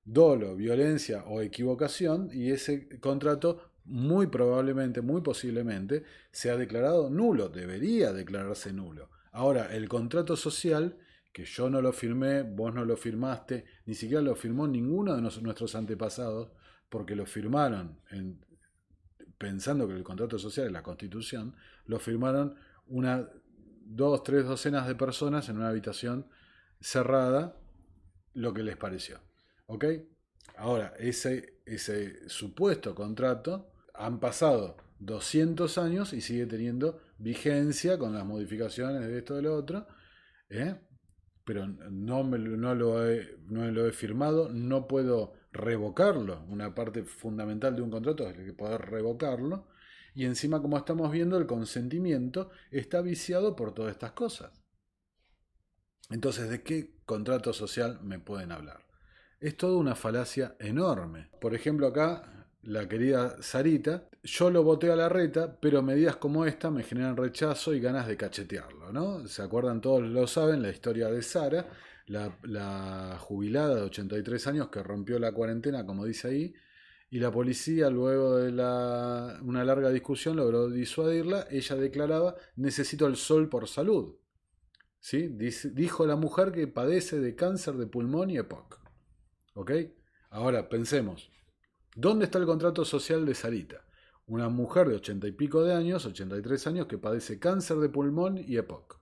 dolo, 0.03 0.55
violencia 0.55 1.23
o 1.25 1.41
equivocación, 1.41 2.29
y 2.33 2.51
ese 2.51 2.99
contrato 2.99 3.71
muy 3.85 4.27
probablemente, 4.27 5.01
muy 5.01 5.21
posiblemente, 5.21 6.03
se 6.31 6.51
ha 6.51 6.57
declarado 6.57 7.09
nulo, 7.09 7.49
debería 7.49 8.13
declararse 8.13 8.73
nulo. 8.73 9.09
Ahora, 9.31 9.73
el 9.73 9.87
contrato 9.89 10.35
social, 10.35 10.97
que 11.31 11.45
yo 11.45 11.69
no 11.69 11.81
lo 11.81 11.93
firmé, 11.93 12.43
vos 12.43 12.73
no 12.73 12.85
lo 12.85 12.97
firmaste, 12.97 13.65
ni 13.85 13.95
siquiera 13.95 14.21
lo 14.21 14.35
firmó 14.35 14.67
ninguno 14.67 15.15
de 15.15 15.21
nuestros 15.21 15.75
antepasados, 15.75 16.51
porque 16.89 17.15
lo 17.15 17.25
firmaron 17.25 17.99
pensando 19.37 19.87
que 19.87 19.93
el 19.95 20.03
contrato 20.03 20.37
social 20.37 20.67
es 20.67 20.71
la 20.71 20.83
constitución, 20.83 21.55
lo 21.85 21.99
firmaron 21.99 22.55
una, 22.87 23.27
dos, 23.85 24.23
tres 24.23 24.45
docenas 24.45 24.87
de 24.87 24.95
personas 24.95 25.49
en 25.49 25.57
una 25.57 25.69
habitación 25.69 26.27
cerrada, 26.79 27.57
lo 28.33 28.53
que 28.53 28.63
les 28.63 28.77
pareció. 28.77 29.19
¿Ok? 29.71 29.85
Ahora, 30.57 30.93
ese, 30.99 31.61
ese 31.65 32.27
supuesto 32.27 32.93
contrato 32.93 33.71
han 33.93 34.19
pasado 34.19 34.75
200 34.99 35.77
años 35.77 36.11
y 36.11 36.19
sigue 36.19 36.45
teniendo 36.45 37.01
vigencia 37.17 37.97
con 37.97 38.13
las 38.13 38.25
modificaciones 38.25 39.07
de 39.07 39.17
esto 39.17 39.35
de 39.35 39.43
lo 39.43 39.55
otro, 39.55 39.87
¿eh? 40.49 40.75
pero 41.45 41.67
no, 41.67 42.25
me, 42.25 42.37
no, 42.37 42.75
lo 42.75 43.09
he, 43.09 43.37
no 43.47 43.65
lo 43.71 43.87
he 43.87 43.93
firmado, 43.93 44.49
no 44.49 44.89
puedo 44.89 45.35
revocarlo. 45.53 46.43
Una 46.49 46.75
parte 46.75 47.03
fundamental 47.03 47.73
de 47.73 47.81
un 47.81 47.91
contrato 47.91 48.27
es 48.27 48.35
que 48.35 48.51
poder 48.51 48.81
revocarlo. 48.81 49.69
Y 50.13 50.25
encima, 50.25 50.61
como 50.61 50.77
estamos 50.77 51.09
viendo, 51.13 51.37
el 51.37 51.47
consentimiento 51.47 52.49
está 52.71 53.01
viciado 53.01 53.55
por 53.55 53.73
todas 53.73 53.93
estas 53.93 54.11
cosas. 54.11 54.51
Entonces, 56.09 56.49
¿de 56.49 56.61
qué 56.61 56.97
contrato 57.05 57.53
social 57.53 58.01
me 58.03 58.19
pueden 58.19 58.51
hablar? 58.51 58.90
Es 59.41 59.57
toda 59.57 59.77
una 59.77 59.95
falacia 59.95 60.55
enorme. 60.59 61.29
Por 61.41 61.55
ejemplo, 61.55 61.87
acá 61.87 62.47
la 62.63 62.87
querida 62.87 63.41
Sarita, 63.41 64.07
yo 64.23 64.51
lo 64.51 64.63
voté 64.63 64.91
a 64.91 64.95
la 64.95 65.09
reta, 65.09 65.57
pero 65.59 65.81
medidas 65.81 66.17
como 66.17 66.45
esta 66.45 66.69
me 66.69 66.83
generan 66.83 67.17
rechazo 67.17 67.73
y 67.73 67.79
ganas 67.79 68.07
de 68.07 68.15
cachetearlo, 68.15 68.93
¿no? 68.93 69.27
¿Se 69.27 69.41
acuerdan? 69.41 69.81
Todos 69.81 70.03
lo 70.03 70.27
saben, 70.27 70.61
la 70.61 70.69
historia 70.69 71.07
de 71.09 71.23
Sara, 71.23 71.67
la, 72.05 73.17
jubilada 73.19 73.75
de 73.75 73.81
83 73.81 74.45
años 74.47 74.69
que 74.69 74.83
rompió 74.83 75.17
la 75.17 75.31
cuarentena, 75.31 75.85
como 75.87 76.05
dice 76.05 76.27
ahí, 76.27 76.53
y 77.09 77.19
la 77.19 77.31
policía, 77.31 77.89
luego 77.89 78.37
de 78.37 78.51
una 78.51 79.63
larga 79.65 79.89
discusión, 79.89 80.37
logró 80.37 80.69
disuadirla. 80.69 81.47
Ella 81.49 81.75
declaraba, 81.75 82.35
necesito 82.55 83.07
el 83.07 83.17
sol 83.17 83.49
por 83.49 83.67
salud. 83.67 84.15
¿Sí? 84.99 85.27
dijo 85.73 86.05
la 86.05 86.15
mujer 86.15 86.51
que 86.51 86.67
padece 86.67 87.19
de 87.19 87.35
cáncer 87.35 87.73
de 87.73 87.87
pulmón 87.87 88.29
y 88.29 88.37
EPOC. 88.37 88.80
¿Ok? 89.53 89.71
Ahora 90.29 90.69
pensemos, 90.69 91.29
¿dónde 91.95 92.25
está 92.25 92.37
el 92.39 92.45
contrato 92.45 92.85
social 92.85 93.25
de 93.25 93.35
Sarita? 93.35 93.85
Una 94.27 94.49
mujer 94.49 94.87
de 94.87 94.95
ochenta 94.95 95.27
y 95.27 95.33
pico 95.33 95.63
de 95.63 95.73
años, 95.73 96.05
83 96.05 96.67
años, 96.67 96.87
que 96.87 96.97
padece 96.97 97.39
cáncer 97.39 97.77
de 97.77 97.89
pulmón 97.89 98.37
y 98.37 98.57
EPOC. 98.57 98.99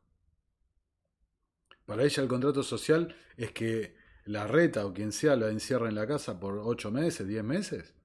Para 1.86 2.04
ella 2.04 2.24
el 2.24 2.30
contrato 2.30 2.64
social 2.64 3.16
es 3.38 3.52
que 3.52 3.96
la 4.26 4.48
reta 4.48 4.86
o 4.86 4.94
quien 4.94 5.12
sea 5.12 5.36
la 5.36 5.50
encierra 5.50 5.90
en 5.90 5.96
la 5.96 6.08
casa 6.08 6.40
por 6.40 6.58
8 6.58 6.92
meses, 6.92 7.28
10 7.28 7.44
meses. 7.44 7.96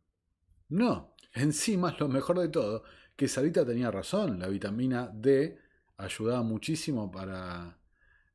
No, 0.68 1.14
encima 1.32 1.90
es 1.90 2.00
lo 2.00 2.08
mejor 2.08 2.38
de 2.40 2.48
todo, 2.48 2.84
que 3.16 3.28
Sarita 3.28 3.64
tenía 3.64 3.90
razón, 3.90 4.38
la 4.38 4.48
vitamina 4.48 5.10
D 5.14 5.58
ayudaba 5.96 6.42
muchísimo 6.42 7.10
para 7.10 7.78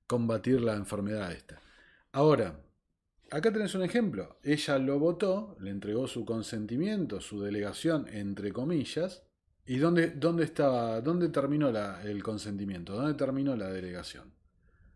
combatir 0.08 0.62
la 0.62 0.75
enfermedad 0.75 1.32
esta. 1.32 1.60
Ahora, 2.12 2.60
Acá 3.31 3.51
tenés 3.51 3.75
un 3.75 3.83
ejemplo. 3.83 4.38
Ella 4.43 4.79
lo 4.79 4.98
votó, 4.98 5.55
le 5.59 5.69
entregó 5.69 6.07
su 6.07 6.25
consentimiento, 6.25 7.21
su 7.21 7.41
delegación, 7.41 8.07
entre 8.12 8.51
comillas. 8.51 9.24
¿Y 9.65 9.77
dónde, 9.77 10.12
dónde, 10.12 10.45
estaba, 10.45 11.00
dónde 11.01 11.29
terminó 11.29 11.69
el 11.69 12.24
consentimiento? 12.24 12.93
¿Dónde 12.93 13.13
terminó 13.13 13.55
la 13.55 13.69
delegación? 13.69 14.33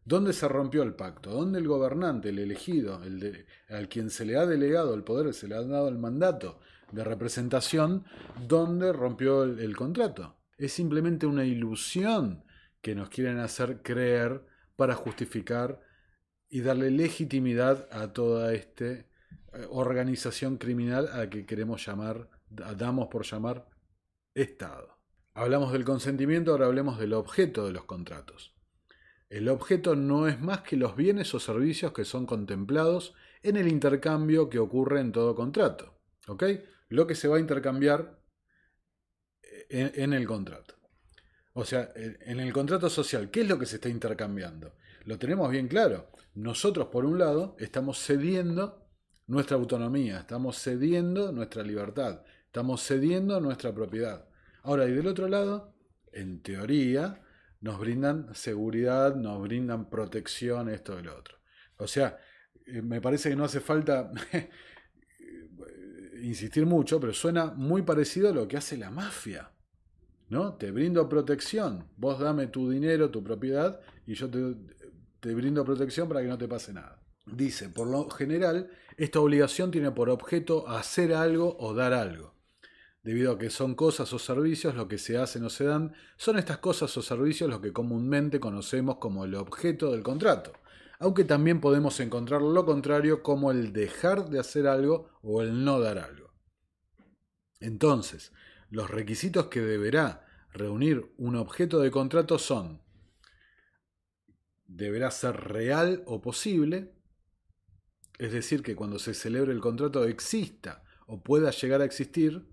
¿Dónde 0.03 0.33
se 0.33 0.47
rompió 0.47 0.81
el 0.81 0.95
pacto? 0.95 1.29
¿Dónde 1.29 1.59
el 1.59 1.67
gobernante, 1.67 2.29
el 2.29 2.39
elegido, 2.39 3.03
el 3.03 3.45
al 3.69 3.87
quien 3.87 4.09
se 4.09 4.25
le 4.25 4.35
ha 4.35 4.45
delegado 4.47 4.95
el 4.95 5.03
poder, 5.03 5.33
se 5.33 5.47
le 5.47 5.55
ha 5.55 5.61
dado 5.61 5.87
el 5.87 5.99
mandato 5.99 6.59
de 6.91 7.03
representación, 7.03 8.03
dónde 8.47 8.91
rompió 8.91 9.43
el 9.43 9.75
contrato? 9.75 10.37
Es 10.57 10.73
simplemente 10.73 11.27
una 11.27 11.45
ilusión 11.45 12.43
que 12.81 12.95
nos 12.95 13.09
quieren 13.09 13.37
hacer 13.37 13.81
creer 13.83 14.43
para 14.75 14.95
justificar 14.95 15.79
y 16.53 16.61
darle 16.61 16.91
legitimidad 16.91 17.87
a 17.91 18.13
toda 18.13 18.53
esta 18.53 18.85
eh, 18.85 19.07
organización 19.71 20.57
criminal 20.57 21.09
a 21.11 21.17
la 21.17 21.29
que 21.31 21.47
queremos 21.47 21.83
llamar, 21.83 22.29
damos 22.47 23.07
por 23.07 23.25
llamar 23.25 23.67
Estado. 24.35 24.99
Hablamos 25.33 25.71
del 25.71 25.83
consentimiento, 25.83 26.51
ahora 26.51 26.67
hablemos 26.67 26.99
del 26.99 27.13
objeto 27.13 27.65
de 27.65 27.71
los 27.71 27.85
contratos. 27.85 28.53
El 29.29 29.49
objeto 29.49 29.95
no 29.95 30.27
es 30.27 30.39
más 30.41 30.61
que 30.61 30.77
los 30.77 30.95
bienes 30.95 31.33
o 31.33 31.39
servicios 31.39 31.91
que 31.91 32.05
son 32.05 32.27
contemplados 32.27 33.15
en 33.41 33.57
el 33.57 33.67
intercambio 33.67 34.47
que 34.47 34.59
ocurre 34.59 34.99
en 34.99 35.11
todo 35.11 35.33
contrato. 35.33 35.97
¿Ok? 36.27 36.43
Lo 36.89 37.07
que 37.07 37.15
se 37.15 37.27
va 37.27 37.37
a 37.37 37.39
intercambiar 37.39 38.19
en, 39.71 39.91
en 39.95 40.13
el 40.13 40.27
contrato. 40.27 40.75
O 41.53 41.65
sea, 41.65 41.89
en 41.95 42.39
el 42.39 42.53
contrato 42.53 42.91
social, 42.91 43.31
¿qué 43.31 43.41
es 43.41 43.47
lo 43.47 43.57
que 43.57 43.65
se 43.65 43.77
está 43.77 43.89
intercambiando? 43.89 44.75
Lo 45.05 45.17
tenemos 45.17 45.49
bien 45.49 45.67
claro. 45.67 46.11
Nosotros, 46.35 46.87
por 46.87 47.05
un 47.05 47.19
lado, 47.19 47.55
estamos 47.59 47.99
cediendo 48.03 48.87
nuestra 49.27 49.55
autonomía, 49.55 50.19
estamos 50.19 50.57
cediendo 50.57 51.31
nuestra 51.31 51.63
libertad, 51.63 52.23
estamos 52.45 52.81
cediendo 52.85 53.39
nuestra 53.39 53.73
propiedad. 53.73 54.27
Ahora, 54.63 54.87
y 54.87 54.93
del 54.93 55.07
otro 55.07 55.27
lado, 55.27 55.75
en 56.11 56.41
teoría, 56.41 57.21
nos 57.61 57.79
brindan 57.79 58.33
seguridad, 58.33 59.15
nos 59.15 59.41
brindan 59.41 59.89
protección, 59.89 60.69
esto 60.69 60.99
y 60.99 61.03
lo 61.03 61.17
otro. 61.17 61.37
O 61.77 61.87
sea, 61.87 62.17
eh, 62.65 62.81
me 62.81 62.99
parece 62.99 63.29
que 63.29 63.35
no 63.35 63.45
hace 63.45 63.59
falta 63.59 64.11
insistir 66.21 66.65
mucho, 66.65 66.99
pero 66.99 67.13
suena 67.13 67.45
muy 67.45 67.83
parecido 67.83 68.29
a 68.29 68.33
lo 68.33 68.47
que 68.47 68.57
hace 68.57 68.77
la 68.77 68.89
mafia. 68.89 69.49
¿No? 70.29 70.55
Te 70.55 70.71
brindo 70.71 71.07
protección, 71.07 71.89
vos 71.95 72.17
dame 72.19 72.47
tu 72.47 72.71
dinero, 72.71 73.11
tu 73.11 73.23
propiedad, 73.23 73.79
y 74.07 74.15
yo 74.15 74.29
te, 74.31 74.55
te 75.23 75.33
brindo 75.33 75.63
protección 75.63 76.09
para 76.09 76.21
que 76.21 76.27
no 76.27 76.37
te 76.37 76.49
pase 76.49 76.73
nada. 76.73 77.01
Dice, 77.25 77.69
por 77.69 77.87
lo 77.87 78.09
general, 78.09 78.69
esta 78.97 79.21
obligación 79.21 79.71
tiene 79.71 79.89
por 79.91 80.09
objeto 80.09 80.67
hacer 80.67 81.13
algo 81.13 81.55
o 81.61 81.73
dar 81.73 81.93
algo. 81.93 82.33
Debido 83.03 83.31
a 83.31 83.37
que 83.37 83.49
son 83.49 83.73
cosas 83.73 84.11
o 84.11 84.19
servicios 84.19 84.75
lo 84.75 84.89
que 84.89 84.97
se 84.97 85.17
hacen 85.17 85.45
o 85.45 85.49
se 85.49 85.63
dan, 85.63 85.93
son 86.17 86.37
estas 86.37 86.57
cosas 86.57 86.95
o 86.97 87.01
servicios 87.01 87.49
lo 87.49 87.61
que 87.61 87.71
comúnmente 87.71 88.41
conocemos 88.41 88.97
como 88.97 89.23
el 89.23 89.35
objeto 89.35 89.93
del 89.93 90.03
contrato, 90.03 90.51
aunque 90.99 91.23
también 91.23 91.61
podemos 91.61 92.01
encontrar 92.01 92.41
lo 92.41 92.65
contrario 92.65 93.23
como 93.23 93.49
el 93.51 93.71
dejar 93.71 94.29
de 94.29 94.39
hacer 94.39 94.67
algo 94.67 95.09
o 95.21 95.41
el 95.41 95.63
no 95.63 95.79
dar 95.79 95.99
algo. 95.99 96.33
Entonces, 97.61 98.33
los 98.69 98.89
requisitos 98.89 99.47
que 99.47 99.61
deberá 99.61 100.27
reunir 100.51 101.13
un 101.17 101.37
objeto 101.37 101.79
de 101.79 101.91
contrato 101.91 102.37
son, 102.37 102.82
deberá 104.75 105.11
ser 105.11 105.35
real 105.35 106.03
o 106.05 106.21
posible, 106.21 106.93
es 108.17 108.31
decir, 108.31 108.63
que 108.63 108.75
cuando 108.75 108.99
se 108.99 109.13
celebre 109.13 109.51
el 109.51 109.59
contrato 109.59 110.05
exista 110.05 110.83
o 111.07 111.23
pueda 111.23 111.51
llegar 111.51 111.81
a 111.81 111.85
existir, 111.85 112.45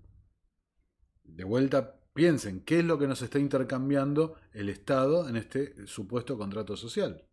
de 1.23 1.43
vuelta 1.43 1.99
piensen 2.13 2.61
qué 2.61 2.79
es 2.79 2.85
lo 2.85 2.99
que 2.99 3.07
nos 3.07 3.21
está 3.21 3.39
intercambiando 3.39 4.35
el 4.53 4.69
Estado 4.69 5.27
en 5.29 5.35
este 5.35 5.87
supuesto 5.87 6.37
contrato 6.37 6.75
social. 6.77 7.25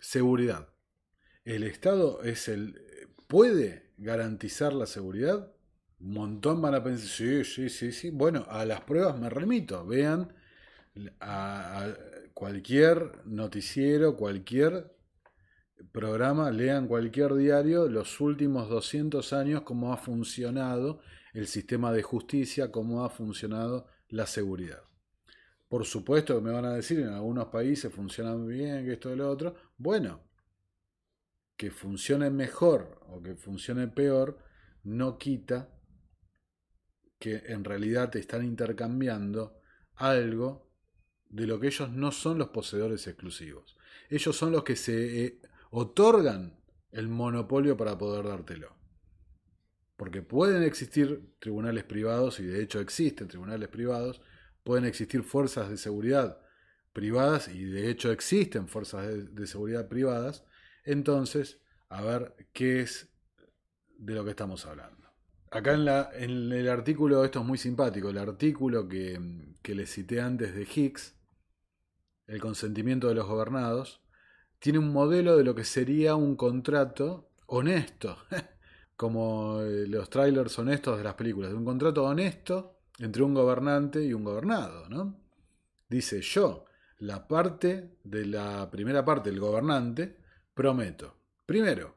Seguridad. 0.00 0.68
¿El 1.44 1.62
Estado 1.62 2.22
es 2.22 2.48
el 2.48 2.80
puede 3.28 3.92
garantizar 3.98 4.72
la 4.72 4.86
seguridad? 4.86 5.52
Un 6.00 6.14
montón 6.14 6.60
van 6.60 6.74
a 6.74 6.82
pensar, 6.82 7.08
sí, 7.08 7.44
sí, 7.44 7.68
sí, 7.68 7.92
sí. 7.92 8.10
Bueno, 8.10 8.46
a 8.48 8.64
las 8.64 8.80
pruebas 8.80 9.18
me 9.18 9.30
remito. 9.30 9.86
Vean 9.86 10.34
cualquier 12.42 13.24
noticiero, 13.24 14.16
cualquier 14.16 14.92
programa, 15.92 16.50
lean 16.50 16.88
cualquier 16.88 17.34
diario, 17.34 17.88
los 17.88 18.20
últimos 18.20 18.68
200 18.68 19.32
años, 19.32 19.62
cómo 19.62 19.92
ha 19.92 19.96
funcionado 19.96 21.00
el 21.34 21.46
sistema 21.46 21.92
de 21.92 22.02
justicia, 22.02 22.72
cómo 22.72 23.04
ha 23.04 23.10
funcionado 23.10 23.86
la 24.08 24.26
seguridad. 24.26 24.82
Por 25.68 25.84
supuesto 25.84 26.34
que 26.34 26.40
me 26.42 26.50
van 26.50 26.64
a 26.64 26.74
decir, 26.74 26.98
en 26.98 27.10
algunos 27.10 27.46
países 27.46 27.94
funciona 27.94 28.34
muy 28.34 28.54
bien, 28.54 28.84
que 28.86 28.94
esto 28.94 29.12
y 29.12 29.16
lo 29.16 29.30
otro. 29.30 29.54
Bueno, 29.76 30.24
que 31.56 31.70
funcione 31.70 32.28
mejor 32.28 33.02
o 33.06 33.22
que 33.22 33.36
funcione 33.36 33.86
peor 33.86 34.40
no 34.82 35.16
quita 35.16 35.68
que 37.20 37.40
en 37.46 37.62
realidad 37.62 38.10
te 38.10 38.18
están 38.18 38.44
intercambiando 38.44 39.60
algo 39.94 40.71
de 41.32 41.46
lo 41.46 41.58
que 41.58 41.68
ellos 41.68 41.90
no 41.90 42.12
son 42.12 42.38
los 42.38 42.50
poseedores 42.50 43.06
exclusivos. 43.06 43.76
Ellos 44.10 44.36
son 44.36 44.52
los 44.52 44.62
que 44.62 44.76
se 44.76 45.24
eh, 45.24 45.40
otorgan 45.70 46.54
el 46.92 47.08
monopolio 47.08 47.76
para 47.76 47.96
poder 47.96 48.26
dártelo. 48.26 48.76
Porque 49.96 50.20
pueden 50.20 50.62
existir 50.62 51.34
tribunales 51.38 51.84
privados, 51.84 52.38
y 52.38 52.44
de 52.44 52.62
hecho 52.62 52.80
existen 52.80 53.28
tribunales 53.28 53.68
privados, 53.68 54.20
pueden 54.62 54.84
existir 54.84 55.22
fuerzas 55.22 55.70
de 55.70 55.78
seguridad 55.78 56.38
privadas, 56.92 57.48
y 57.48 57.64
de 57.64 57.88
hecho 57.88 58.12
existen 58.12 58.68
fuerzas 58.68 59.34
de, 59.34 59.46
seguridad 59.46 59.88
privadas, 59.88 60.44
entonces, 60.84 61.60
a 61.88 62.02
ver 62.02 62.34
qué 62.52 62.82
es 62.82 63.08
de 63.96 64.14
lo 64.14 64.24
que 64.24 64.30
estamos 64.30 64.66
hablando. 64.66 65.08
Acá 65.50 65.72
en, 65.72 65.84
la, 65.86 66.10
en, 66.14 66.52
el 66.52 66.68
artículo, 66.68 67.24
esto 67.24 67.40
es 67.40 67.46
muy 67.46 67.56
simpático, 67.56 68.10
el 68.10 68.18
artículo 68.18 68.88
que, 68.88 69.18
que 69.62 69.74
les 69.74 69.90
cité 69.90 70.20
antes 70.20 70.54
de 70.54 70.62
Higgs, 70.62 71.14
el 72.26 72.40
consentimiento 72.40 73.08
de 73.08 73.14
los 73.14 73.26
gobernados, 73.26 74.00
tiene 74.58 74.78
un 74.78 74.92
modelo 74.92 75.36
de 75.36 75.44
lo 75.44 75.54
que 75.54 75.64
sería 75.64 76.14
un 76.14 76.36
contrato 76.36 77.30
honesto, 77.46 78.16
como 78.96 79.60
eh, 79.60 79.86
los 79.88 80.08
trailers 80.08 80.58
honestos 80.58 80.98
de 80.98 81.04
las 81.04 81.14
películas, 81.14 81.50
de 81.50 81.56
un 81.56 81.64
contrato 81.64 82.04
honesto 82.04 82.78
entre 82.98 83.22
un 83.22 83.34
gobernante 83.34 84.04
y 84.04 84.12
un 84.12 84.24
gobernado, 84.24 84.88
¿no? 84.88 85.20
Dice 85.88 86.20
yo, 86.22 86.64
la 86.98 87.26
parte 87.26 87.96
de 88.04 88.26
la 88.26 88.70
primera 88.70 89.04
parte 89.04 89.30
del 89.30 89.40
gobernante, 89.40 90.16
prometo, 90.54 91.16
primero, 91.44 91.96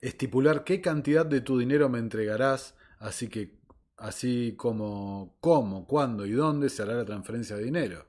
estipular 0.00 0.64
qué 0.64 0.80
cantidad 0.80 1.26
de 1.26 1.40
tu 1.40 1.58
dinero 1.58 1.88
me 1.88 1.98
entregarás, 1.98 2.76
así 2.98 3.28
que 3.28 3.58
así 3.96 4.54
como 4.56 5.36
cómo, 5.40 5.86
cuándo 5.86 6.26
y 6.26 6.32
dónde 6.32 6.68
se 6.68 6.82
hará 6.82 6.94
la 6.94 7.04
transferencia 7.04 7.56
de 7.56 7.64
dinero. 7.64 8.06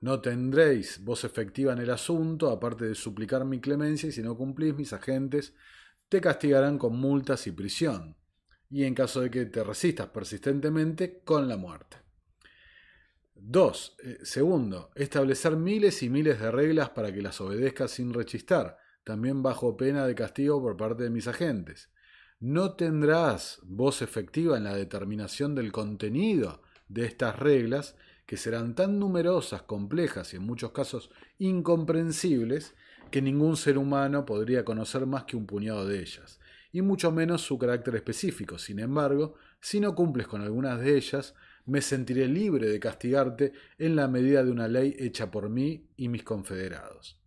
No 0.00 0.20
tendréis 0.20 1.02
voz 1.02 1.24
efectiva 1.24 1.72
en 1.72 1.78
el 1.78 1.90
asunto, 1.90 2.50
aparte 2.50 2.84
de 2.84 2.94
suplicar 2.94 3.44
mi 3.44 3.60
clemencia, 3.60 4.08
y 4.08 4.12
si 4.12 4.22
no 4.22 4.36
cumplís, 4.36 4.74
mis 4.74 4.92
agentes 4.92 5.54
te 6.08 6.20
castigarán 6.20 6.78
con 6.78 6.96
multas 6.96 7.46
y 7.46 7.52
prisión, 7.52 8.16
y 8.70 8.84
en 8.84 8.94
caso 8.94 9.20
de 9.20 9.30
que 9.30 9.46
te 9.46 9.64
resistas 9.64 10.08
persistentemente, 10.08 11.20
con 11.24 11.48
la 11.48 11.56
muerte. 11.56 11.96
2. 13.34 13.96
Eh, 14.02 14.18
segundo, 14.22 14.90
establecer 14.94 15.56
miles 15.56 16.02
y 16.02 16.08
miles 16.08 16.40
de 16.40 16.50
reglas 16.50 16.90
para 16.90 17.12
que 17.12 17.22
las 17.22 17.40
obedezcas 17.40 17.90
sin 17.90 18.12
rechistar, 18.12 18.78
también 19.04 19.42
bajo 19.42 19.76
pena 19.76 20.06
de 20.06 20.14
castigo 20.14 20.60
por 20.60 20.76
parte 20.76 21.04
de 21.04 21.10
mis 21.10 21.28
agentes. 21.28 21.90
No 22.40 22.74
tendrás 22.74 23.60
voz 23.62 24.02
efectiva 24.02 24.56
en 24.56 24.64
la 24.64 24.74
determinación 24.74 25.54
del 25.54 25.72
contenido 25.72 26.62
de 26.88 27.06
estas 27.06 27.38
reglas, 27.38 27.96
que 28.26 28.36
serán 28.36 28.74
tan 28.74 28.98
numerosas, 28.98 29.62
complejas 29.62 30.34
y 30.34 30.36
en 30.36 30.42
muchos 30.42 30.72
casos 30.72 31.10
incomprensibles, 31.38 32.74
que 33.10 33.22
ningún 33.22 33.56
ser 33.56 33.78
humano 33.78 34.26
podría 34.26 34.64
conocer 34.64 35.06
más 35.06 35.24
que 35.24 35.36
un 35.36 35.46
puñado 35.46 35.86
de 35.86 36.00
ellas, 36.00 36.40
y 36.72 36.82
mucho 36.82 37.12
menos 37.12 37.42
su 37.42 37.56
carácter 37.56 37.94
específico. 37.94 38.58
Sin 38.58 38.80
embargo, 38.80 39.36
si 39.60 39.78
no 39.78 39.94
cumples 39.94 40.26
con 40.26 40.42
algunas 40.42 40.80
de 40.80 40.96
ellas, 40.96 41.34
me 41.66 41.80
sentiré 41.80 42.26
libre 42.26 42.68
de 42.68 42.80
castigarte 42.80 43.52
en 43.78 43.96
la 43.96 44.08
medida 44.08 44.44
de 44.44 44.50
una 44.50 44.68
ley 44.68 44.96
hecha 44.98 45.30
por 45.30 45.48
mí 45.48 45.88
y 45.96 46.08
mis 46.08 46.24
confederados. 46.24 47.20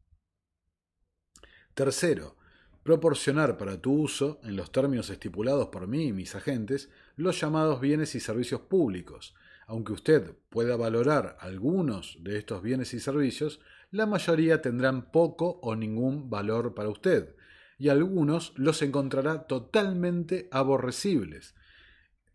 Tercero, 1.74 2.36
proporcionar 2.84 3.58
para 3.58 3.80
tu 3.80 3.94
uso, 3.94 4.40
en 4.44 4.56
los 4.56 4.72
términos 4.72 5.10
estipulados 5.10 5.68
por 5.70 5.88
mí 5.88 6.08
y 6.08 6.14
mis 6.14 6.36
agentes, 6.36 6.90
los 7.16 7.40
llamados 7.40 7.80
bienes 7.80 8.16
y 8.16 8.20
servicios 8.20 8.62
públicos. 8.62 9.36
Aunque 9.70 9.94
usted 9.94 10.36
pueda 10.50 10.76
valorar 10.78 11.38
algunos 11.40 12.18
de 12.22 12.40
estos 12.40 12.64
bienes 12.64 12.96
y 12.96 13.00
servicios, 13.00 13.60
la 13.92 14.08
mayoría 14.08 14.64
tendrán 14.64 15.12
poco 15.12 15.60
o 15.62 15.76
ningún 15.76 16.28
valor 16.28 16.74
para 16.74 16.90
usted, 16.90 17.36
y 17.78 17.90
algunos 17.90 18.52
los 18.56 18.82
encontrará 18.82 19.46
totalmente 19.46 20.48
aborrecibles. 20.50 21.54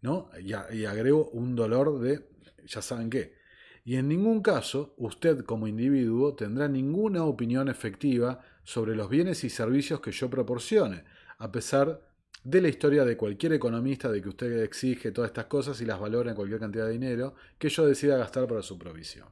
¿no? 0.00 0.30
Y, 0.40 0.84
agrego 0.84 1.28
un 1.30 1.56
dolor 1.56 1.98
de, 1.98 2.24
ya 2.66 2.80
saben 2.80 3.10
qué. 3.10 3.34
Y 3.84 3.96
en 3.96 4.06
ningún 4.06 4.40
caso 4.40 4.94
usted 4.96 5.44
como 5.44 5.66
individuo 5.66 6.36
tendrá 6.36 6.68
ninguna 6.68 7.24
opinión 7.24 7.68
efectiva 7.68 8.42
sobre 8.62 8.94
los 8.94 9.10
bienes 9.10 9.42
y 9.42 9.50
servicios 9.50 10.00
que 10.00 10.12
yo 10.12 10.30
proporcione, 10.30 11.02
a 11.38 11.50
pesar 11.50 12.13
de 12.44 12.60
la 12.60 12.68
historia 12.68 13.04
de 13.04 13.16
cualquier 13.16 13.54
economista 13.54 14.12
de 14.12 14.20
que 14.20 14.28
usted 14.28 14.62
exige 14.62 15.10
todas 15.10 15.30
estas 15.30 15.46
cosas 15.46 15.80
y 15.80 15.86
las 15.86 15.98
valora 15.98 16.30
en 16.30 16.36
cualquier 16.36 16.60
cantidad 16.60 16.86
de 16.86 16.92
dinero 16.92 17.34
que 17.58 17.70
yo 17.70 17.86
decida 17.86 18.18
gastar 18.18 18.46
para 18.46 18.62
su 18.62 18.78
provisión. 18.78 19.28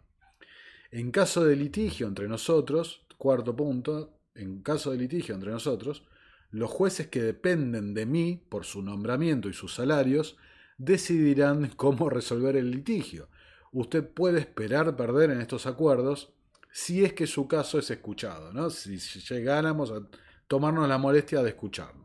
En 0.90 1.10
caso 1.10 1.44
de 1.44 1.54
litigio 1.54 2.08
entre 2.08 2.26
nosotros, 2.26 3.06
cuarto 3.18 3.54
punto, 3.54 4.18
en 4.34 4.62
caso 4.62 4.90
de 4.90 4.98
litigio 4.98 5.34
entre 5.34 5.50
nosotros, 5.50 6.04
los 6.50 6.70
jueces 6.70 7.08
que 7.08 7.22
dependen 7.22 7.94
de 7.94 8.06
mí 8.06 8.42
por 8.48 8.64
su 8.64 8.82
nombramiento 8.82 9.48
y 9.48 9.52
sus 9.52 9.74
salarios 9.74 10.36
decidirán 10.78 11.68
cómo 11.76 12.10
resolver 12.10 12.56
el 12.56 12.70
litigio. 12.70 13.28
Usted 13.72 14.06
puede 14.06 14.40
esperar 14.40 14.96
perder 14.96 15.30
en 15.30 15.40
estos 15.40 15.66
acuerdos 15.66 16.32
si 16.70 17.04
es 17.04 17.12
que 17.12 17.26
su 17.26 17.46
caso 17.46 17.78
es 17.78 17.90
escuchado, 17.90 18.52
¿no? 18.52 18.70
Si 18.70 18.98
llegáramos 18.98 19.90
a 19.90 20.06
tomarnos 20.48 20.88
la 20.88 20.98
molestia 20.98 21.42
de 21.42 21.50
escucharnos, 21.50 22.01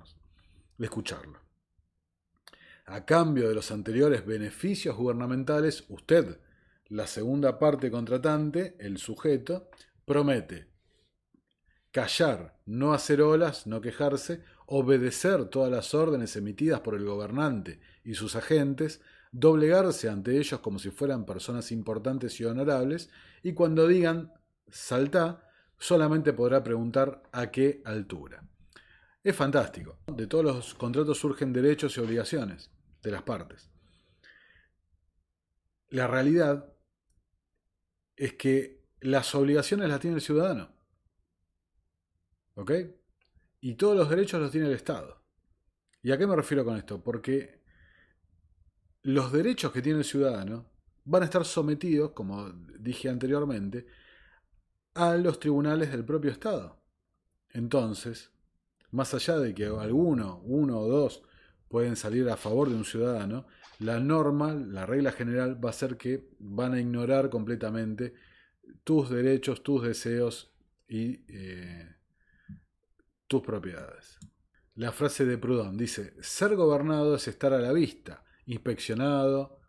de 0.77 0.85
escucharlo. 0.85 1.39
A 2.85 3.05
cambio 3.05 3.49
de 3.49 3.55
los 3.55 3.71
anteriores 3.71 4.25
beneficios 4.25 4.95
gubernamentales, 4.95 5.85
usted, 5.89 6.39
la 6.87 7.05
segunda 7.05 7.59
parte 7.59 7.91
contratante, 7.91 8.75
el 8.79 8.97
sujeto, 8.97 9.69
promete 10.05 10.67
callar, 11.97 12.59
no 12.67 12.93
hacer 12.93 13.23
olas, 13.23 13.65
no 13.65 13.81
quejarse, 13.81 14.43
obedecer 14.67 15.45
todas 15.45 15.71
las 15.71 15.95
órdenes 15.95 16.35
emitidas 16.35 16.81
por 16.81 16.93
el 16.93 17.03
gobernante 17.03 17.79
y 18.03 18.13
sus 18.13 18.35
agentes, 18.35 19.01
doblegarse 19.31 20.07
ante 20.07 20.37
ellos 20.37 20.59
como 20.59 20.77
si 20.77 20.91
fueran 20.91 21.25
personas 21.25 21.71
importantes 21.71 22.39
y 22.39 22.45
honorables, 22.45 23.09
y 23.41 23.53
cuando 23.53 23.87
digan 23.87 24.31
salta, 24.69 25.49
solamente 25.79 26.33
podrá 26.33 26.63
preguntar 26.63 27.23
a 27.31 27.49
qué 27.49 27.81
altura. 27.83 28.43
Es 29.27 29.35
fantástico. 29.35 29.99
De 30.07 30.25
todos 30.25 30.45
los 30.45 30.73
contratos 30.75 31.17
surgen 31.17 31.51
derechos 31.51 31.97
y 31.97 31.99
obligaciones 31.99 32.71
de 33.03 33.11
las 33.11 33.23
partes. 33.23 33.69
La 35.89 36.07
realidad 36.07 36.73
es 38.15 38.35
que 38.35 38.85
las 39.01 39.35
obligaciones 39.35 39.89
las 39.89 39.99
tiene 39.99 40.15
el 40.15 40.21
ciudadano. 40.21 40.73
¿Ok? 42.55 42.71
Y 43.59 43.75
todos 43.75 43.97
los 43.97 44.09
derechos 44.09 44.39
los 44.39 44.49
tiene 44.49 44.67
el 44.67 44.73
Estado. 44.75 45.21
¿Y 46.01 46.13
a 46.13 46.17
qué 46.17 46.25
me 46.25 46.37
refiero 46.37 46.63
con 46.63 46.77
esto? 46.77 47.03
Porque 47.03 47.61
los 49.01 49.33
derechos 49.33 49.73
que 49.73 49.81
tiene 49.81 49.99
el 49.99 50.05
ciudadano 50.05 50.71
van 51.03 51.23
a 51.23 51.25
estar 51.25 51.43
sometidos, 51.43 52.11
como 52.13 52.49
dije 52.79 53.09
anteriormente, 53.09 53.87
a 54.93 55.17
los 55.17 55.37
tribunales 55.37 55.91
del 55.91 56.05
propio 56.05 56.31
Estado. 56.31 56.81
Entonces, 57.49 58.31
más 58.91 59.13
allá 59.13 59.37
de 59.37 59.53
que 59.53 59.65
alguno, 59.65 60.41
uno 60.43 60.79
o 60.79 60.87
dos, 60.87 61.23
pueden 61.67 61.95
salir 61.95 62.29
a 62.29 62.37
favor 62.37 62.69
de 62.69 62.75
un 62.75 62.85
ciudadano, 62.85 63.45
la 63.79 63.99
norma, 63.99 64.53
la 64.53 64.85
regla 64.85 65.11
general 65.11 65.63
va 65.63 65.69
a 65.69 65.73
ser 65.73 65.97
que 65.97 66.29
van 66.39 66.73
a 66.73 66.79
ignorar 66.79 67.29
completamente 67.29 68.13
tus 68.83 69.09
derechos, 69.09 69.63
tus 69.63 69.83
deseos 69.83 70.51
y 70.87 71.23
eh, 71.27 71.95
tus 73.27 73.41
propiedades. 73.41 74.17
La 74.75 74.91
frase 74.91 75.25
de 75.25 75.37
Proudhon 75.37 75.77
dice, 75.77 76.13
ser 76.21 76.55
gobernado 76.55 77.15
es 77.15 77.27
estar 77.27 77.53
a 77.53 77.59
la 77.59 77.73
vista, 77.73 78.23
inspeccionado, 78.45 79.59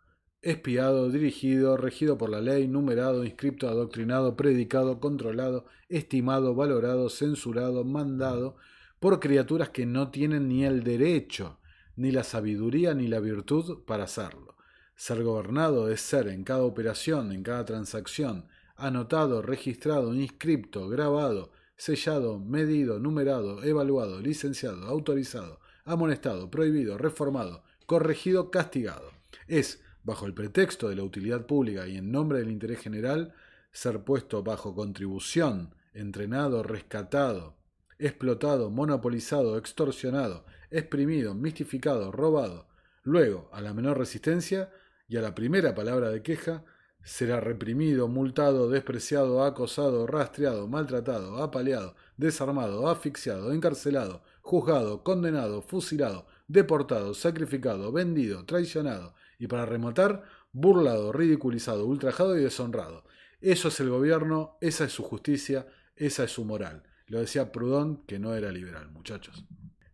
espiado, 0.41 1.09
dirigido, 1.09 1.77
regido 1.77 2.17
por 2.17 2.29
la 2.29 2.41
ley, 2.41 2.67
numerado, 2.67 3.25
inscripto, 3.25 3.67
adoctrinado, 3.67 4.35
predicado, 4.35 4.99
controlado, 4.99 5.65
estimado, 5.89 6.55
valorado, 6.55 7.09
censurado, 7.09 7.83
mandado, 7.83 8.57
por 8.99 9.19
criaturas 9.19 9.69
que 9.69 9.85
no 9.85 10.11
tienen 10.11 10.47
ni 10.47 10.65
el 10.65 10.83
derecho, 10.83 11.59
ni 11.95 12.11
la 12.11 12.23
sabiduría, 12.23 12.93
ni 12.93 13.07
la 13.07 13.19
virtud 13.19 13.83
para 13.85 14.05
hacerlo. 14.05 14.55
Ser 14.95 15.23
gobernado 15.23 15.89
es 15.89 16.01
ser 16.01 16.27
en 16.27 16.43
cada 16.43 16.63
operación, 16.63 17.31
en 17.31 17.43
cada 17.43 17.65
transacción, 17.65 18.47
anotado, 18.75 19.41
registrado, 19.41 20.13
inscripto, 20.13 20.89
grabado, 20.89 21.51
sellado, 21.77 22.39
medido, 22.39 22.99
numerado, 22.99 23.63
evaluado, 23.63 24.19
licenciado, 24.21 24.87
autorizado, 24.87 25.61
amonestado, 25.85 26.51
prohibido, 26.51 26.97
reformado, 26.97 27.63
corregido, 27.85 28.51
castigado. 28.51 29.11
Es, 29.47 29.81
bajo 30.03 30.25
el 30.25 30.33
pretexto 30.33 30.89
de 30.89 30.95
la 30.95 31.03
utilidad 31.03 31.45
pública 31.45 31.87
y 31.87 31.97
en 31.97 32.11
nombre 32.11 32.39
del 32.39 32.51
interés 32.51 32.79
general, 32.79 33.33
ser 33.71 34.03
puesto 34.03 34.43
bajo 34.43 34.75
contribución, 34.75 35.73
entrenado, 35.93 36.63
rescatado, 36.63 37.55
explotado, 37.99 38.71
monopolizado, 38.71 39.57
extorsionado, 39.57 40.45
exprimido, 40.71 41.35
mistificado, 41.35 42.11
robado. 42.11 42.67
Luego, 43.03 43.49
a 43.51 43.61
la 43.61 43.73
menor 43.73 43.97
resistencia 43.97 44.71
y 45.07 45.17
a 45.17 45.21
la 45.21 45.35
primera 45.35 45.75
palabra 45.75 46.09
de 46.09 46.23
queja, 46.23 46.63
será 47.03 47.39
reprimido, 47.39 48.07
multado, 48.07 48.69
despreciado, 48.69 49.43
acosado, 49.43 50.05
rastreado, 50.07 50.67
maltratado, 50.67 51.41
apaleado, 51.41 51.95
desarmado, 52.17 52.89
asfixiado, 52.89 53.53
encarcelado, 53.53 54.21
juzgado, 54.41 55.03
condenado, 55.03 55.61
fusilado, 55.61 56.27
deportado, 56.47 57.13
sacrificado, 57.13 57.91
vendido, 57.91 58.45
traicionado 58.45 59.13
y 59.37 59.47
para 59.47 59.65
rematar, 59.65 60.23
burlado, 60.51 61.11
ridiculizado, 61.11 61.85
ultrajado 61.85 62.37
y 62.37 62.43
deshonrado. 62.43 63.03
Eso 63.41 63.69
es 63.69 63.79
el 63.79 63.89
gobierno, 63.89 64.57
esa 64.61 64.85
es 64.85 64.91
su 64.91 65.03
justicia, 65.03 65.67
esa 65.95 66.25
es 66.25 66.31
su 66.31 66.43
moral. 66.43 66.83
Lo 67.09 67.19
decía 67.19 67.51
Proudhon, 67.51 68.03
que 68.05 68.19
no 68.19 68.35
era 68.35 68.51
liberal, 68.51 68.91
muchachos. 68.91 69.43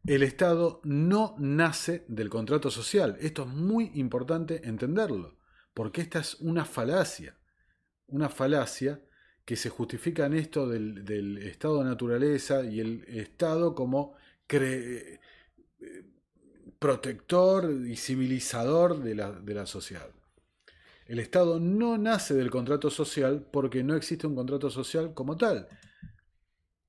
El 0.06 0.22
Estado 0.22 0.82
no 0.84 1.36
nace 1.40 2.04
del 2.10 2.30
contrato 2.30 2.70
social. 2.70 3.18
Esto 3.20 3.44
es 3.44 3.48
muy 3.48 3.92
importante 3.96 4.68
entenderlo, 4.68 5.38
porque 5.74 6.02
esta 6.02 6.20
es 6.20 6.36
una 6.42 6.66
falacia. 6.66 7.38
Una 8.08 8.30
falacia 8.30 9.02
que 9.46 9.56
se 9.56 9.70
justifica 9.70 10.26
en 10.26 10.34
esto 10.34 10.68
del, 10.68 11.38
estado 11.38 11.80
de 11.80 11.86
naturaleza 11.86 12.66
y 12.66 12.82
el 12.82 13.06
Estado 13.08 13.74
como 13.74 14.16
eh, 14.50 15.20
protector 16.78 17.72
y 17.88 17.96
civilizador 17.96 19.02
de 19.02 19.16
la 19.16 19.66
sociedad. 19.66 20.10
El 21.08 21.20
Estado 21.20 21.60
no 21.60 21.98
nace 21.98 22.34
del 22.34 22.52
contrato 22.52 22.90
social 22.90 23.48
porque 23.52 23.84
no 23.84 23.96
existe 23.96 24.28
un 24.28 24.36
contrato 24.36 24.70
social 24.70 25.14
como 25.14 25.38
tal 25.38 25.70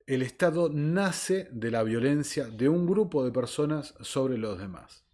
el 0.07 0.23
Estado 0.23 0.71
nace 0.73 1.49
de 1.51 1.73
la 1.73 1.83
violencia 1.83 2.47
de 2.47 2.69
un 2.69 2.87
grupo 2.87 3.25
de 3.25 3.33
personas 3.33 3.95
sobre 4.01 4.39
los 4.39 4.57
demás. 4.57 5.05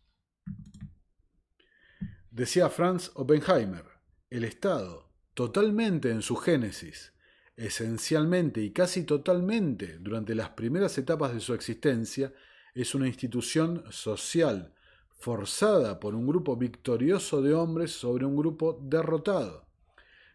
Decía 2.31 2.68
Franz 2.68 3.11
Oppenheimer, 3.14 3.85
el 4.28 4.44
Estado, 4.44 5.09
totalmente 5.33 6.11
en 6.11 6.20
su 6.20 6.37
génesis, 6.37 7.14
esencialmente 7.57 8.61
y 8.61 8.72
casi 8.72 9.05
totalmente 9.05 9.96
durante 9.98 10.35
las 10.35 10.50
primeras 10.50 10.98
etapas 10.98 11.33
de 11.33 11.40
su 11.40 11.55
existencia, 11.55 12.35
es 12.74 12.94
una 12.94 13.07
institución 13.07 13.85
social, 13.90 14.74
forzada 15.09 16.00
por 16.00 16.14
un 16.14 16.26
grupo 16.26 16.57
victorioso 16.57 17.40
de 17.40 17.55
hombres 17.55 17.92
sobre 17.92 18.26
un 18.26 18.37
grupo 18.37 18.78
derrotado, 18.83 19.66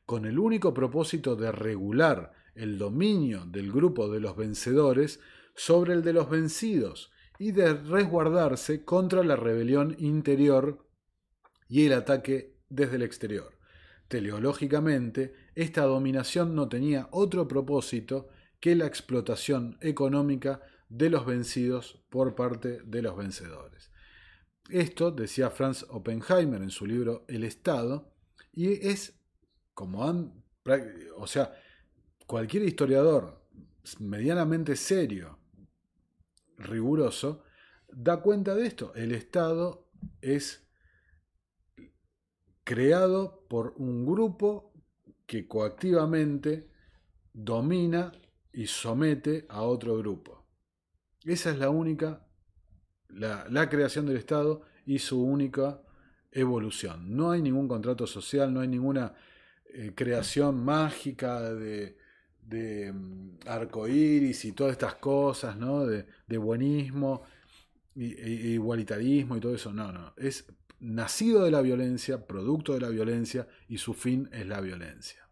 con 0.08 0.26
el 0.26 0.40
único 0.40 0.74
propósito 0.74 1.36
de 1.36 1.52
regular 1.52 2.34
el 2.58 2.78
dominio 2.78 3.46
del 3.46 3.72
grupo 3.72 4.10
de 4.10 4.20
los 4.20 4.36
vencedores 4.36 5.20
sobre 5.56 5.94
el 5.94 6.04
de 6.04 6.14
los 6.14 6.30
vencidos 6.30 7.12
y 7.40 7.52
de 7.52 7.74
resguardarse 7.74 8.84
contra 8.84 9.24
la 9.24 9.36
rebelión 9.36 9.96
interior 10.00 10.86
y 11.70 11.86
el 11.86 11.94
ataque 11.94 12.56
desde 12.70 12.96
el 12.96 13.04
exterior. 13.04 13.58
Teleológicamente, 14.08 15.34
esta 15.56 15.84
dominación 15.84 16.56
no 16.56 16.70
tenía 16.70 17.10
otro 17.12 17.48
propósito 17.48 18.30
que 18.60 18.76
la 18.76 18.86
explotación 18.86 19.78
económica 19.82 20.62
de 20.90 21.10
los 21.10 21.26
vencidos 21.26 22.04
por 22.10 22.36
parte 22.36 22.82
de 22.84 23.02
los 23.02 23.18
vencedores. 23.18 23.92
Esto 24.70 25.12
decía 25.12 25.50
Franz 25.50 25.86
Oppenheimer 25.90 26.62
en 26.62 26.72
su 26.72 26.86
libro 26.86 27.26
El 27.28 27.44
Estado, 27.44 28.14
y 28.54 28.88
es 28.88 29.20
como 29.74 30.08
han, 30.08 30.44
o 31.18 31.28
sea, 31.28 31.54
cualquier 32.28 32.64
historiador 32.64 33.42
medianamente 34.00 34.76
serio, 34.76 35.40
riguroso, 36.58 37.44
da 37.88 38.18
cuenta 38.22 38.54
de 38.54 38.68
esto. 38.68 38.94
El 38.96 39.14
Estado 39.14 39.90
es 40.22 40.68
creado 42.66 43.46
por 43.48 43.74
un 43.78 44.06
grupo 44.06 44.74
que 45.26 45.48
coactivamente 45.48 46.70
domina 47.32 48.12
y 48.52 48.68
somete 48.68 49.46
a 49.50 49.62
otro 49.62 49.98
grupo. 49.98 50.46
Esa 51.24 51.52
es 51.52 51.60
la 51.60 51.70
única, 51.70 52.28
la, 53.08 53.70
creación 53.70 54.06
del 54.06 54.18
Estado 54.18 54.64
y 54.86 55.00
su 55.00 55.24
única 55.24 55.82
evolución. 56.32 57.16
No 57.16 57.32
hay 57.32 57.42
ningún 57.42 57.68
contrato 57.70 58.06
social, 58.06 58.54
no 58.54 58.60
hay 58.60 58.68
ninguna 58.68 59.14
eh, 59.66 59.94
creación 59.96 60.64
mágica 60.64 61.54
de, 61.54 61.98
de 62.48 62.92
mm, 62.92 63.40
arcoíris 63.46 64.46
y 64.46 64.54
todas 64.54 64.74
estas 64.74 64.96
cosas, 64.96 65.58
¿no? 65.58 65.86
De, 65.86 66.38
buenismo, 66.38 67.24
e 67.96 68.54
igualitarismo 68.54 69.38
y 69.38 69.40
todo 69.40 69.56
eso. 69.56 69.74
No, 69.74 69.92
no. 69.92 70.14
Es 70.18 70.46
nacido 70.80 71.44
de 71.44 71.52
la 71.52 71.62
violencia, 71.62 72.26
producto 72.26 72.74
de 72.74 72.82
la 72.82 72.90
violencia 72.90 73.48
y 73.68 73.78
su 73.78 73.94
fin 73.94 74.30
es 74.32 74.48
la 74.48 74.62
violencia. 74.62 75.28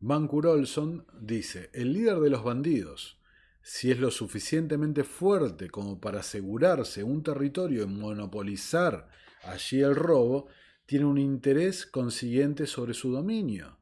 Bankur 0.00 0.46
Olson 0.46 1.06
dice: 1.20 1.70
El 1.72 1.92
líder 1.92 2.18
de 2.20 2.30
los 2.30 2.44
bandidos, 2.44 3.18
si 3.62 3.90
es 3.90 3.98
lo 3.98 4.10
suficientemente 4.10 5.04
fuerte 5.04 5.70
como 5.70 6.00
para 6.00 6.20
asegurarse 6.20 7.02
un 7.02 7.22
territorio 7.22 7.84
y 7.84 7.86
monopolizar 7.86 9.08
allí 9.44 9.80
el 9.80 9.94
robo, 9.94 10.48
tiene 10.86 11.04
un 11.04 11.18
interés 11.18 11.86
consiguiente 11.86 12.66
sobre 12.66 12.94
su 12.94 13.12
dominio 13.12 13.79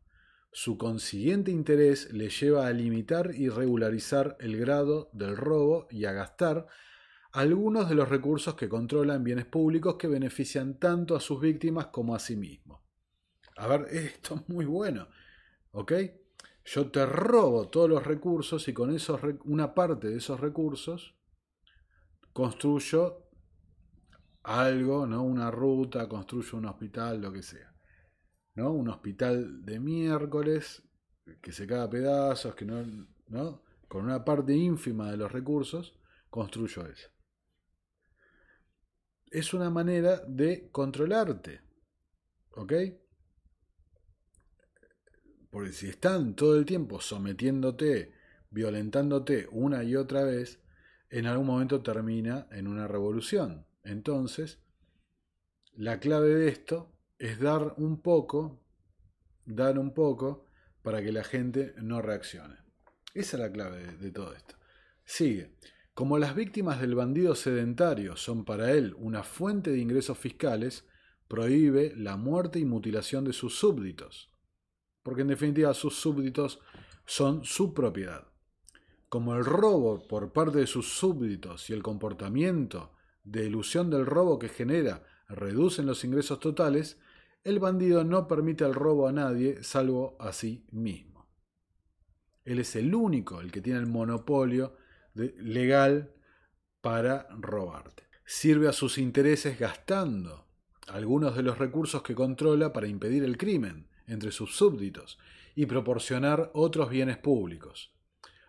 su 0.50 0.78
consiguiente 0.78 1.50
interés 1.50 2.12
le 2.12 2.30
lleva 2.30 2.66
a 2.66 2.72
limitar 2.72 3.34
y 3.34 3.48
regularizar 3.48 4.36
el 4.40 4.56
grado 4.56 5.10
del 5.12 5.36
robo 5.36 5.86
y 5.90 6.06
a 6.06 6.12
gastar 6.12 6.66
algunos 7.32 7.88
de 7.88 7.94
los 7.94 8.08
recursos 8.08 8.54
que 8.54 8.68
controlan 8.68 9.22
bienes 9.22 9.44
públicos 9.44 9.96
que 9.96 10.08
benefician 10.08 10.78
tanto 10.78 11.14
a 11.14 11.20
sus 11.20 11.40
víctimas 11.40 11.88
como 11.88 12.14
a 12.14 12.18
sí 12.18 12.36
mismo. 12.36 12.82
A 13.56 13.66
ver, 13.66 13.86
esto 13.90 14.36
es 14.36 14.48
muy 14.48 14.64
bueno. 14.64 15.08
¿Ok? 15.72 15.92
Yo 16.64 16.90
te 16.90 17.06
robo 17.06 17.68
todos 17.68 17.88
los 17.88 18.06
recursos 18.06 18.66
y 18.68 18.72
con 18.72 18.94
esos, 18.94 19.20
una 19.44 19.74
parte 19.74 20.08
de 20.08 20.16
esos 20.16 20.40
recursos 20.40 21.14
construyo 22.32 23.30
algo, 24.42 25.06
¿no? 25.06 25.22
Una 25.22 25.50
ruta, 25.50 26.08
construyo 26.08 26.58
un 26.58 26.66
hospital, 26.66 27.20
lo 27.20 27.32
que 27.32 27.42
sea. 27.42 27.67
Un 28.66 28.88
hospital 28.88 29.64
de 29.64 29.78
miércoles 29.78 30.82
que 31.40 31.52
se 31.52 31.66
cae 31.66 31.82
a 31.82 31.90
pedazos, 31.90 32.54
que 32.54 32.64
no, 32.64 32.84
¿no? 33.28 33.62
Con 33.86 34.04
una 34.04 34.24
parte 34.24 34.54
ínfima 34.54 35.10
de 35.10 35.16
los 35.16 35.30
recursos, 35.30 35.98
construyo 36.28 36.86
eso. 36.86 37.08
Es 39.30 39.54
una 39.54 39.70
manera 39.70 40.22
de 40.26 40.70
controlarte. 40.70 41.60
¿Ok? 42.50 42.72
Porque 45.50 45.72
si 45.72 45.88
están 45.88 46.34
todo 46.34 46.58
el 46.58 46.66
tiempo 46.66 47.00
sometiéndote, 47.00 48.12
violentándote 48.50 49.48
una 49.50 49.84
y 49.84 49.96
otra 49.96 50.24
vez, 50.24 50.60
en 51.10 51.26
algún 51.26 51.46
momento 51.46 51.82
termina 51.82 52.48
en 52.50 52.66
una 52.66 52.88
revolución. 52.88 53.66
Entonces, 53.82 54.58
la 55.72 56.00
clave 56.00 56.34
de 56.34 56.48
esto 56.48 56.97
es 57.18 57.40
dar 57.40 57.74
un 57.76 58.00
poco, 58.00 58.60
dar 59.44 59.78
un 59.78 59.92
poco 59.92 60.46
para 60.82 61.02
que 61.02 61.12
la 61.12 61.24
gente 61.24 61.74
no 61.78 62.00
reaccione. 62.00 62.56
Esa 63.14 63.36
es 63.36 63.42
la 63.42 63.52
clave 63.52 63.96
de, 63.96 64.10
todo 64.12 64.32
esto. 64.34 64.54
Sigue. 65.04 65.56
Como 65.94 66.18
las 66.18 66.36
víctimas 66.36 66.80
del 66.80 66.94
bandido 66.94 67.34
sedentario 67.34 68.16
son 68.16 68.44
para 68.44 68.72
él 68.72 68.94
una 68.98 69.24
fuente 69.24 69.70
de 69.70 69.78
ingresos 69.78 70.16
fiscales, 70.16 70.84
prohíbe 71.26 71.92
la 71.96 72.16
muerte 72.16 72.60
y 72.60 72.64
mutilación 72.64 73.24
de 73.24 73.32
sus 73.32 73.58
súbditos, 73.58 74.30
porque 75.02 75.22
en 75.22 75.28
definitiva 75.28 75.74
sus 75.74 75.96
súbditos 75.96 76.60
son 77.04 77.44
su 77.44 77.74
propiedad. 77.74 78.28
Como 79.08 79.34
el 79.34 79.44
robo 79.44 80.06
por 80.06 80.32
parte 80.32 80.58
de 80.58 80.66
sus 80.66 80.92
súbditos 80.92 81.68
y 81.68 81.72
el 81.72 81.82
comportamiento 81.82 82.94
de 83.24 83.46
ilusión 83.46 83.90
del 83.90 84.06
robo 84.06 84.38
que 84.38 84.48
genera 84.48 85.04
reducen 85.28 85.86
los 85.86 86.04
ingresos 86.04 86.38
totales, 86.40 86.98
el 87.44 87.58
bandido 87.58 88.04
no 88.04 88.28
permite 88.28 88.64
el 88.64 88.74
robo 88.74 89.08
a 89.08 89.12
nadie 89.12 89.62
salvo 89.62 90.16
a 90.20 90.32
sí 90.32 90.66
mismo. 90.70 91.28
Él 92.44 92.58
es 92.60 92.76
el 92.76 92.94
único, 92.94 93.40
el 93.40 93.52
que 93.52 93.60
tiene 93.60 93.78
el 93.78 93.86
monopolio 93.86 94.76
legal 95.14 96.14
para 96.80 97.26
robarte. 97.30 98.04
Sirve 98.24 98.68
a 98.68 98.72
sus 98.72 98.98
intereses 98.98 99.58
gastando 99.58 100.46
algunos 100.86 101.36
de 101.36 101.42
los 101.42 101.58
recursos 101.58 102.02
que 102.02 102.14
controla 102.14 102.72
para 102.72 102.86
impedir 102.86 103.24
el 103.24 103.36
crimen 103.36 103.88
entre 104.06 104.32
sus 104.32 104.56
súbditos 104.56 105.18
y 105.54 105.66
proporcionar 105.66 106.50
otros 106.54 106.88
bienes 106.90 107.18
públicos. 107.18 107.92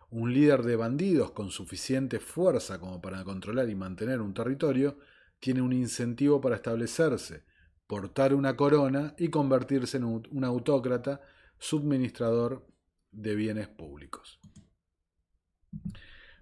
Un 0.09 0.33
líder 0.33 0.63
de 0.63 0.75
bandidos 0.75 1.31
con 1.31 1.51
suficiente 1.51 2.19
fuerza 2.19 2.79
como 2.79 3.01
para 3.01 3.23
controlar 3.23 3.69
y 3.69 3.75
mantener 3.75 4.21
un 4.21 4.33
territorio 4.33 4.97
tiene 5.39 5.61
un 5.61 5.73
incentivo 5.73 6.41
para 6.41 6.55
establecerse, 6.55 7.43
portar 7.89 8.35
una 8.35 8.55
corona 8.55 9.15
y 9.17 9.29
convertirse 9.29 9.97
en 9.97 10.03
un 10.03 10.43
autócrata 10.43 11.21
suministrador 11.57 12.63
de 13.11 13.33
bienes 13.33 13.67
públicos. 13.67 14.39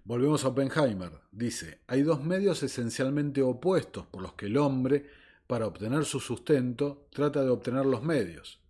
Volvemos 0.04 0.44
a 0.44 0.48
Oppenheimer. 0.48 1.10
Dice, 1.32 1.80
hay 1.86 2.02
dos 2.02 2.22
medios 2.22 2.62
esencialmente 2.62 3.40
opuestos 3.40 4.04
por 4.08 4.20
los 4.20 4.34
que 4.34 4.44
el 4.44 4.58
hombre, 4.58 5.08
para 5.46 5.66
obtener 5.66 6.04
su 6.04 6.20
sustento, 6.20 7.08
trata 7.10 7.42
de 7.42 7.48
obtener 7.48 7.86
los 7.86 8.02
medios 8.02 8.62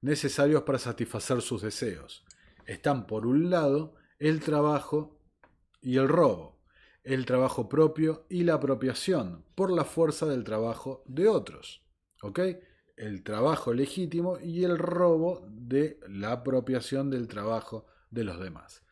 necesarios 0.00 0.62
para 0.62 0.78
satisfacer 0.78 1.42
sus 1.42 1.62
deseos. 1.62 2.24
Están, 2.64 3.08
por 3.08 3.26
un 3.26 3.50
lado, 3.50 3.96
el 4.20 4.38
trabajo 4.38 5.18
y 5.82 5.96
el 5.96 6.06
robo, 6.06 6.60
el 7.02 7.26
trabajo 7.26 7.68
propio 7.68 8.24
y 8.28 8.44
la 8.44 8.54
apropiación 8.54 9.44
por 9.56 9.72
la 9.72 9.84
fuerza 9.84 10.26
del 10.26 10.44
trabajo 10.44 11.02
de 11.06 11.26
otros. 11.26 11.83
¿Ok? 12.24 12.40
El 12.96 13.22
trabajo 13.22 13.74
legítimo 13.74 14.38
y 14.40 14.64
el 14.64 14.78
robo 14.78 15.46
de 15.50 16.00
la 16.08 16.32
apropiación 16.32 17.10
del 17.10 17.28
trabajo 17.28 17.86
de 18.10 18.24
los 18.24 18.40
demás. 18.40 18.82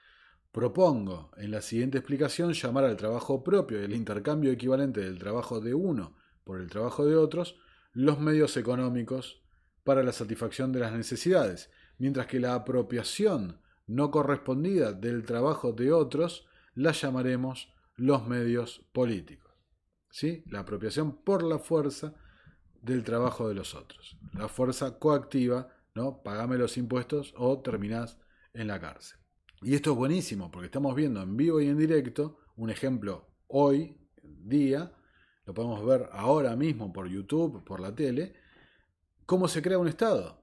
Propongo 0.50 1.30
en 1.38 1.50
la 1.50 1.62
siguiente 1.62 1.96
explicación 1.96 2.52
llamar 2.52 2.84
al 2.84 2.98
trabajo 2.98 3.42
propio 3.42 3.80
y 3.80 3.84
el 3.84 3.94
intercambio 3.94 4.52
equivalente 4.52 5.00
del 5.00 5.18
trabajo 5.18 5.60
de 5.60 5.72
uno 5.72 6.14
por 6.44 6.60
el 6.60 6.68
trabajo 6.68 7.06
de 7.06 7.16
otros 7.16 7.56
los 7.94 8.20
medios 8.20 8.58
económicos 8.58 9.42
para 9.82 10.02
la 10.02 10.12
satisfacción 10.12 10.70
de 10.70 10.80
las 10.80 10.92
necesidades, 10.92 11.70
mientras 11.96 12.26
que 12.26 12.38
la 12.38 12.54
apropiación 12.54 13.62
no 13.86 14.10
correspondida 14.10 14.92
del 14.92 15.24
trabajo 15.24 15.72
de 15.72 15.90
otros 15.90 16.46
la 16.74 16.92
llamaremos 16.92 17.72
los 17.96 18.26
medios 18.28 18.84
políticos. 18.92 19.54
¿Sí? 20.10 20.44
La 20.50 20.60
apropiación 20.60 21.16
por 21.16 21.42
la 21.42 21.58
fuerza 21.58 22.14
del 22.82 23.04
trabajo 23.04 23.48
de 23.48 23.54
los 23.54 23.74
otros. 23.74 24.18
La 24.34 24.48
fuerza 24.48 24.98
coactiva, 24.98 25.68
¿no? 25.94 26.22
Pagame 26.22 26.58
los 26.58 26.76
impuestos 26.76 27.32
o 27.36 27.60
terminás 27.60 28.18
en 28.52 28.66
la 28.68 28.80
cárcel. 28.80 29.18
Y 29.62 29.74
esto 29.74 29.92
es 29.92 29.96
buenísimo 29.96 30.50
porque 30.50 30.66
estamos 30.66 30.94
viendo 30.94 31.22
en 31.22 31.36
vivo 31.36 31.60
y 31.60 31.68
en 31.68 31.78
directo 31.78 32.38
un 32.56 32.70
ejemplo 32.70 33.28
hoy, 33.46 33.96
día, 34.22 34.92
lo 35.44 35.54
podemos 35.54 35.84
ver 35.86 36.08
ahora 36.12 36.56
mismo 36.56 36.92
por 36.92 37.08
YouTube, 37.08 37.64
por 37.64 37.80
la 37.80 37.94
tele, 37.94 38.34
cómo 39.26 39.48
se 39.48 39.62
crea 39.62 39.78
un 39.78 39.88
Estado. 39.88 40.42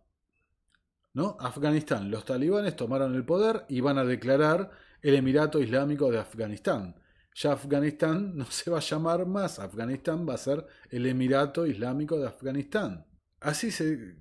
¿No? 1.13 1.35
Afganistán. 1.39 2.11
Los 2.11 2.23
talibanes 2.23 2.75
tomaron 2.75 3.15
el 3.15 3.25
poder 3.25 3.65
y 3.67 3.81
van 3.81 3.97
a 3.97 4.05
declarar 4.05 4.71
el 5.01 5.15
Emirato 5.15 5.59
Islámico 5.59 6.11
de 6.11 6.19
Afganistán. 6.19 6.95
Ya 7.41 7.53
Afganistán 7.53 8.35
no 8.35 8.51
se 8.51 8.69
va 8.69 8.79
a 8.79 8.81
llamar 8.81 9.25
más 9.25 9.59
Afganistán, 9.59 10.27
va 10.27 10.33
a 10.33 10.37
ser 10.37 10.67
el 10.89 11.05
Emirato 11.05 11.65
Islámico 11.65 12.19
de 12.19 12.27
Afganistán. 12.27 13.07
Así 13.39 13.71
se, 13.71 14.17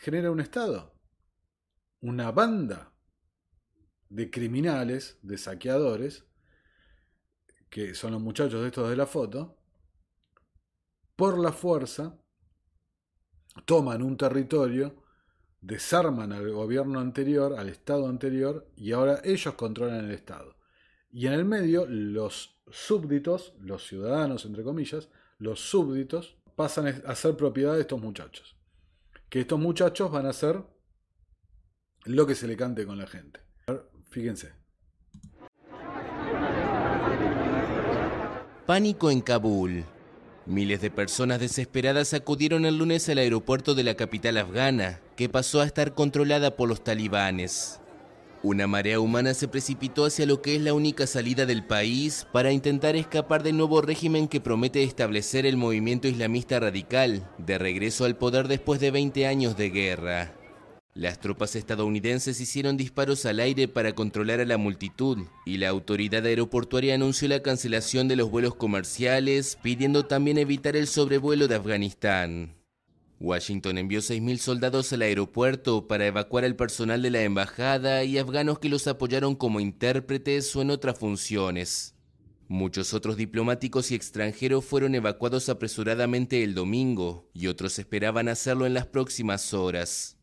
genera 0.00 0.30
un 0.30 0.40
Estado. 0.40 0.98
Una 2.00 2.30
banda 2.30 2.94
de 4.08 4.30
criminales, 4.30 5.18
de 5.20 5.36
saqueadores, 5.36 6.24
que 7.68 7.94
son 7.94 8.12
los 8.12 8.22
muchachos 8.22 8.62
de 8.62 8.68
estos 8.68 8.88
de 8.88 8.96
la 8.96 9.06
foto, 9.06 9.58
por 11.16 11.38
la 11.38 11.52
fuerza 11.52 12.18
toman 13.66 14.02
un 14.02 14.16
territorio, 14.16 15.04
desarman 15.60 16.32
al 16.32 16.50
gobierno 16.50 16.98
anterior, 16.98 17.58
al 17.58 17.68
Estado 17.68 18.08
anterior, 18.08 18.72
y 18.74 18.92
ahora 18.92 19.20
ellos 19.22 19.52
controlan 19.52 20.06
el 20.06 20.12
Estado. 20.12 20.56
Y 21.10 21.26
en 21.26 21.34
el 21.34 21.44
medio, 21.44 21.84
los 21.86 22.53
súbditos, 22.70 23.54
los 23.60 23.86
ciudadanos, 23.86 24.44
entre 24.44 24.62
comillas, 24.62 25.08
los 25.38 25.60
súbditos, 25.60 26.36
pasan 26.56 27.02
a 27.04 27.14
ser 27.14 27.36
propiedad 27.36 27.74
de 27.74 27.82
estos 27.82 28.00
muchachos. 28.00 28.56
Que 29.28 29.40
estos 29.40 29.58
muchachos 29.58 30.10
van 30.10 30.26
a 30.26 30.30
hacer 30.30 30.62
lo 32.04 32.26
que 32.26 32.34
se 32.34 32.46
le 32.46 32.56
cante 32.56 32.86
con 32.86 32.98
la 32.98 33.06
gente. 33.06 33.40
Fíjense. 34.10 34.52
Pánico 38.66 39.10
en 39.10 39.20
Kabul. 39.20 39.84
Miles 40.46 40.80
de 40.82 40.90
personas 40.90 41.40
desesperadas 41.40 42.12
acudieron 42.12 42.66
el 42.66 42.76
lunes 42.76 43.08
al 43.08 43.18
aeropuerto 43.18 43.74
de 43.74 43.82
la 43.82 43.94
capital 43.94 44.36
afgana, 44.36 45.00
que 45.16 45.28
pasó 45.28 45.60
a 45.60 45.64
estar 45.64 45.94
controlada 45.94 46.54
por 46.54 46.68
los 46.68 46.84
talibanes. 46.84 47.80
Una 48.44 48.66
marea 48.66 49.00
humana 49.00 49.32
se 49.32 49.48
precipitó 49.48 50.04
hacia 50.04 50.26
lo 50.26 50.42
que 50.42 50.54
es 50.54 50.60
la 50.60 50.74
única 50.74 51.06
salida 51.06 51.46
del 51.46 51.64
país 51.64 52.26
para 52.30 52.52
intentar 52.52 52.94
escapar 52.94 53.42
del 53.42 53.56
nuevo 53.56 53.80
régimen 53.80 54.28
que 54.28 54.38
promete 54.38 54.82
establecer 54.82 55.46
el 55.46 55.56
movimiento 55.56 56.08
islamista 56.08 56.60
radical, 56.60 57.26
de 57.38 57.56
regreso 57.56 58.04
al 58.04 58.18
poder 58.18 58.46
después 58.46 58.80
de 58.80 58.90
20 58.90 59.26
años 59.26 59.56
de 59.56 59.70
guerra. 59.70 60.34
Las 60.92 61.20
tropas 61.20 61.56
estadounidenses 61.56 62.38
hicieron 62.38 62.76
disparos 62.76 63.24
al 63.24 63.40
aire 63.40 63.66
para 63.66 63.94
controlar 63.94 64.40
a 64.40 64.44
la 64.44 64.58
multitud 64.58 65.26
y 65.46 65.56
la 65.56 65.70
autoridad 65.70 66.26
aeroportuaria 66.26 66.96
anunció 66.96 67.28
la 67.28 67.40
cancelación 67.40 68.08
de 68.08 68.16
los 68.16 68.30
vuelos 68.30 68.56
comerciales, 68.56 69.56
pidiendo 69.62 70.04
también 70.04 70.36
evitar 70.36 70.76
el 70.76 70.86
sobrevuelo 70.86 71.48
de 71.48 71.54
Afganistán. 71.54 72.53
Washington 73.24 73.78
envió 73.78 74.00
6.000 74.00 74.38
soldados 74.38 74.92
al 74.92 75.02
aeropuerto 75.02 75.88
para 75.88 76.06
evacuar 76.06 76.44
al 76.44 76.54
personal 76.54 77.02
de 77.02 77.10
la 77.10 77.22
embajada 77.22 78.04
y 78.04 78.18
afganos 78.18 78.58
que 78.58 78.68
los 78.68 78.86
apoyaron 78.86 79.34
como 79.34 79.58
intérpretes 79.58 80.54
o 80.54 80.62
en 80.62 80.70
otras 80.70 80.98
funciones. 80.98 81.94
Muchos 82.46 82.92
otros 82.92 83.16
diplomáticos 83.16 83.90
y 83.90 83.94
extranjeros 83.94 84.64
fueron 84.64 84.94
evacuados 84.94 85.48
apresuradamente 85.48 86.44
el 86.44 86.54
domingo 86.54 87.28
y 87.32 87.46
otros 87.46 87.78
esperaban 87.78 88.28
hacerlo 88.28 88.66
en 88.66 88.74
las 88.74 88.86
próximas 88.86 89.54
horas. 89.54 90.18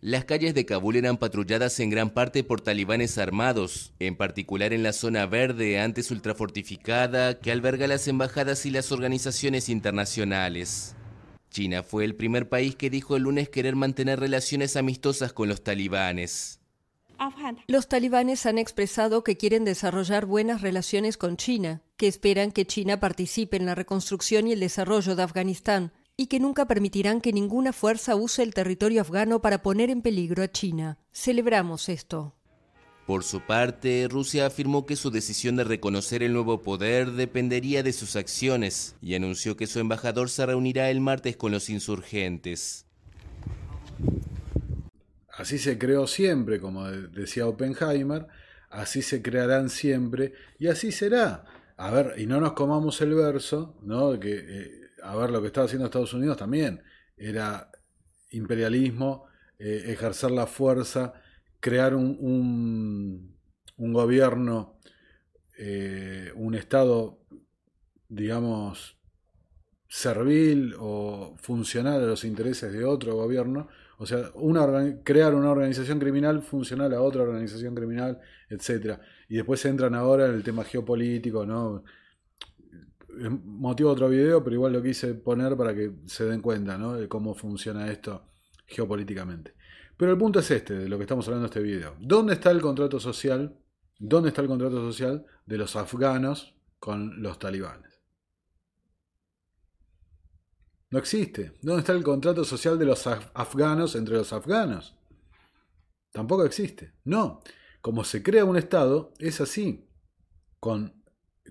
Las 0.00 0.24
calles 0.24 0.54
de 0.54 0.64
Kabul 0.64 0.96
eran 0.96 1.16
patrulladas 1.16 1.80
en 1.80 1.90
gran 1.90 2.10
parte 2.10 2.44
por 2.44 2.60
talibanes 2.60 3.18
armados, 3.18 3.94
en 3.98 4.16
particular 4.16 4.72
en 4.72 4.84
la 4.84 4.92
zona 4.92 5.26
verde 5.26 5.80
antes 5.80 6.10
ultrafortificada 6.12 7.40
que 7.40 7.50
alberga 7.50 7.88
las 7.88 8.06
embajadas 8.06 8.64
y 8.66 8.70
las 8.70 8.92
organizaciones 8.92 9.68
internacionales. 9.68 10.94
China 11.50 11.82
fue 11.82 12.04
el 12.04 12.14
primer 12.14 12.48
país 12.48 12.76
que 12.76 12.90
dijo 12.90 13.16
el 13.16 13.24
lunes 13.24 13.48
querer 13.48 13.76
mantener 13.76 14.20
relaciones 14.20 14.76
amistosas 14.76 15.32
con 15.32 15.48
los 15.48 15.62
talibanes. 15.62 16.60
Los 17.66 17.88
talibanes 17.88 18.46
han 18.46 18.58
expresado 18.58 19.24
que 19.24 19.36
quieren 19.36 19.64
desarrollar 19.64 20.24
buenas 20.26 20.62
relaciones 20.62 21.16
con 21.16 21.36
China, 21.36 21.82
que 21.96 22.06
esperan 22.06 22.52
que 22.52 22.66
China 22.66 23.00
participe 23.00 23.56
en 23.56 23.66
la 23.66 23.74
reconstrucción 23.74 24.46
y 24.46 24.52
el 24.52 24.60
desarrollo 24.60 25.16
de 25.16 25.24
Afganistán, 25.24 25.92
y 26.16 26.26
que 26.26 26.40
nunca 26.40 26.66
permitirán 26.66 27.20
que 27.20 27.32
ninguna 27.32 27.72
fuerza 27.72 28.14
use 28.14 28.42
el 28.42 28.54
territorio 28.54 29.00
afgano 29.00 29.40
para 29.40 29.62
poner 29.62 29.90
en 29.90 30.02
peligro 30.02 30.42
a 30.42 30.48
China. 30.48 30.98
Celebramos 31.12 31.88
esto. 31.88 32.37
Por 33.08 33.24
su 33.24 33.40
parte, 33.40 34.06
Rusia 34.10 34.44
afirmó 34.44 34.84
que 34.84 34.94
su 34.94 35.10
decisión 35.10 35.56
de 35.56 35.64
reconocer 35.64 36.22
el 36.22 36.34
nuevo 36.34 36.60
poder 36.60 37.12
dependería 37.12 37.82
de 37.82 37.94
sus 37.94 38.16
acciones 38.16 38.96
y 39.00 39.14
anunció 39.14 39.56
que 39.56 39.66
su 39.66 39.78
embajador 39.78 40.28
se 40.28 40.44
reunirá 40.44 40.90
el 40.90 41.00
martes 41.00 41.34
con 41.34 41.50
los 41.50 41.70
insurgentes. 41.70 42.84
Así 45.30 45.56
se 45.56 45.78
creó 45.78 46.06
siempre, 46.06 46.60
como 46.60 46.86
decía 46.90 47.46
Oppenheimer, 47.46 48.26
así 48.68 49.00
se 49.00 49.22
crearán 49.22 49.70
siempre 49.70 50.34
y 50.58 50.66
así 50.66 50.92
será. 50.92 51.46
A 51.78 51.90
ver, 51.90 52.12
y 52.18 52.26
no 52.26 52.42
nos 52.42 52.52
comamos 52.52 53.00
el 53.00 53.14
verso, 53.14 53.74
¿no? 53.80 54.20
Que 54.20 54.34
eh, 54.36 54.70
a 55.02 55.16
ver 55.16 55.30
lo 55.30 55.40
que 55.40 55.46
estaba 55.46 55.64
haciendo 55.64 55.86
Estados 55.86 56.12
Unidos 56.12 56.36
también, 56.36 56.82
era 57.16 57.70
imperialismo, 58.32 59.24
eh, 59.58 59.84
ejercer 59.86 60.30
la 60.30 60.46
fuerza, 60.46 61.14
crear 61.60 61.94
un, 61.94 63.36
un, 63.76 63.92
gobierno, 63.92 64.78
eh, 65.58 66.32
un 66.34 66.54
Estado, 66.54 67.18
digamos, 68.08 68.96
servil 69.88 70.74
o 70.78 71.34
funcional 71.38 72.02
a 72.02 72.06
los 72.06 72.24
intereses 72.24 72.72
de 72.72 72.84
otro 72.84 73.14
gobierno, 73.14 73.68
o 73.98 74.06
sea, 74.06 74.30
una, 74.34 75.02
crear 75.02 75.34
una 75.34 75.50
organización 75.50 75.98
criminal 75.98 76.42
funcional 76.42 76.94
a 76.94 77.00
otra 77.00 77.22
organización 77.22 77.74
criminal, 77.74 78.20
etcétera. 78.48 79.00
Y 79.28 79.36
después 79.36 79.64
entran 79.64 79.94
ahora 79.94 80.26
en 80.26 80.34
el 80.34 80.44
tema 80.44 80.64
geopolítico, 80.64 81.44
¿no? 81.44 81.82
Motivo 83.44 83.90
otro 83.90 84.08
video, 84.08 84.44
pero 84.44 84.54
igual 84.54 84.72
lo 84.74 84.82
quise 84.82 85.14
poner 85.14 85.56
para 85.56 85.74
que 85.74 85.90
se 86.06 86.24
den 86.26 86.40
cuenta, 86.40 86.78
¿no? 86.78 86.94
De 86.94 87.08
cómo 87.08 87.34
funciona 87.34 87.90
esto 87.90 88.22
geopolíticamente. 88.66 89.54
Pero 89.98 90.12
el 90.12 90.18
punto 90.18 90.38
es 90.38 90.50
este, 90.52 90.74
de 90.74 90.88
lo 90.88 90.96
que 90.96 91.02
estamos 91.02 91.26
hablando 91.26 91.46
en 91.46 91.50
este 91.50 91.60
video. 91.60 91.96
¿Dónde 91.98 92.34
está 92.34 92.52
el 92.52 92.62
contrato 92.62 93.00
social? 93.00 93.58
¿Dónde 93.98 94.28
está 94.28 94.40
el 94.42 94.46
contrato 94.46 94.80
social 94.80 95.26
de 95.44 95.58
los 95.58 95.74
afganos 95.74 96.54
con 96.78 97.20
los 97.20 97.40
talibanes? 97.40 98.00
No 100.90 101.00
existe. 101.00 101.58
¿Dónde 101.62 101.80
está 101.80 101.92
el 101.92 102.04
contrato 102.04 102.44
social 102.44 102.78
de 102.78 102.86
los 102.86 103.08
afganos 103.08 103.96
entre 103.96 104.14
los 104.14 104.32
afganos? 104.32 104.96
Tampoco 106.12 106.44
existe. 106.44 106.94
No. 107.02 107.40
Como 107.80 108.04
se 108.04 108.22
crea 108.22 108.44
un 108.44 108.56
Estado, 108.56 109.12
es 109.18 109.40
así. 109.40 109.90
Con 110.60 111.02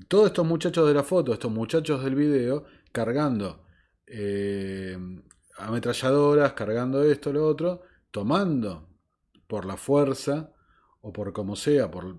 todos 0.08 0.28
estos 0.28 0.48
muchachos 0.48 0.88
de 0.88 0.94
la 0.94 1.04
foto, 1.04 1.34
estos 1.34 1.52
muchachos 1.52 2.02
del 2.02 2.16
video, 2.16 2.64
cargando 2.94 3.66
eh, 4.06 4.98
ametralladoras, 5.58 6.54
cargando 6.54 7.04
esto, 7.04 7.34
lo 7.34 7.46
otro, 7.46 7.84
tomando 8.12 8.90
por 9.48 9.66
la 9.66 9.78
fuerza 9.78 10.54
o 11.02 11.14
por 11.14 11.34
como 11.34 11.56
sea, 11.56 11.90
por, 11.90 12.18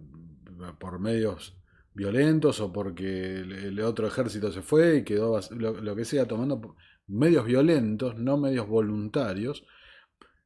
por 0.79 0.98
medios 0.98 1.59
violentos 1.94 2.61
o 2.61 2.72
porque 2.72 3.40
el, 3.40 3.81
otro 3.81 4.07
ejército 4.07 4.53
se 4.53 4.62
fue 4.62 4.98
y 4.98 5.05
quedó 5.05 5.40
lo, 5.51 5.96
que 5.96 6.05
sea, 6.05 6.27
tomando 6.27 6.77
medios 7.09 7.44
violentos, 7.44 8.16
no 8.16 8.37
medios 8.37 8.68
voluntarios, 8.68 9.64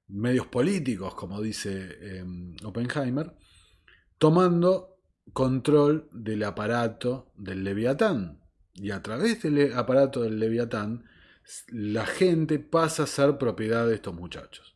medios 0.08 0.46
políticos, 0.46 1.14
como 1.14 1.40
dice 1.40 2.18
em, 2.18 2.56
Oppenheimer, 2.64 3.34
tomando 4.18 4.96
control 5.32 6.08
del 6.12 6.42
aparato 6.44 7.32
del 7.36 7.64
leviatán. 7.64 8.40
Y 8.74 8.90
a 8.90 9.02
través 9.02 9.42
del 9.42 9.74
aparato 9.74 10.22
del 10.22 10.38
leviatán, 10.38 11.04
la 11.68 12.06
gente 12.06 12.58
pasa 12.58 13.02
a 13.02 13.06
ser 13.06 13.36
propiedad 13.36 13.86
de 13.86 13.96
estos 13.96 14.14
muchachos. 14.14 14.71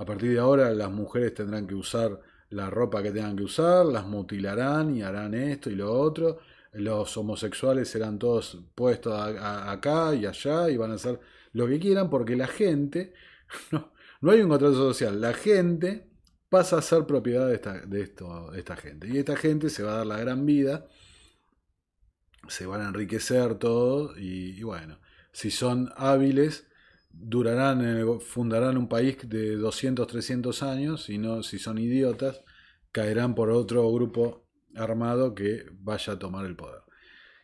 A 0.00 0.04
partir 0.06 0.32
de 0.32 0.38
ahora 0.38 0.72
las 0.72 0.90
mujeres 0.90 1.34
tendrán 1.34 1.66
que 1.66 1.74
usar 1.74 2.22
la 2.48 2.70
ropa 2.70 3.02
que 3.02 3.12
tengan 3.12 3.36
que 3.36 3.42
usar, 3.42 3.84
las 3.84 4.06
mutilarán 4.06 4.96
y 4.96 5.02
harán 5.02 5.34
esto 5.34 5.68
y 5.68 5.74
lo 5.74 5.92
otro. 5.92 6.38
Los 6.72 7.14
homosexuales 7.18 7.90
serán 7.90 8.18
todos 8.18 8.56
puestos 8.74 9.12
acá 9.14 10.14
y 10.14 10.24
allá 10.24 10.70
y 10.70 10.78
van 10.78 10.92
a 10.92 10.94
hacer 10.94 11.20
lo 11.52 11.66
que 11.66 11.78
quieran 11.78 12.08
porque 12.08 12.34
la 12.34 12.46
gente, 12.46 13.12
no, 13.72 13.92
no 14.22 14.30
hay 14.30 14.40
un 14.40 14.48
contrato 14.48 14.74
social, 14.74 15.20
la 15.20 15.34
gente 15.34 16.08
pasa 16.48 16.78
a 16.78 16.82
ser 16.82 17.04
propiedad 17.04 17.46
de 17.48 17.56
esta, 17.56 17.80
de, 17.84 18.10
esta 18.56 18.76
gente. 18.76 19.06
Y 19.06 19.18
esta 19.18 19.36
gente 19.36 19.68
se 19.68 19.82
va 19.82 19.92
a 19.92 19.96
dar 19.96 20.06
la 20.06 20.18
gran 20.18 20.46
vida, 20.46 20.86
se 22.48 22.64
van 22.64 22.80
a 22.80 22.88
enriquecer 22.88 23.56
todo 23.56 24.16
y 24.16 24.62
bueno, 24.62 24.98
si 25.32 25.50
son 25.50 25.92
hábiles, 25.98 26.69
durarán, 27.10 28.20
fundarán 28.20 28.76
un 28.76 28.88
país 28.88 29.18
de 29.28 29.56
200, 29.56 30.06
300 30.06 30.62
años, 30.62 31.08
y 31.10 31.18
no, 31.18 31.42
si 31.42 31.58
son 31.58 31.78
idiotas, 31.78 32.42
caerán 32.92 33.34
por 33.34 33.50
otro 33.50 33.90
grupo 33.92 34.46
armado 34.74 35.34
que 35.34 35.66
vaya 35.72 36.14
a 36.14 36.18
tomar 36.18 36.46
el 36.46 36.56
poder. 36.56 36.82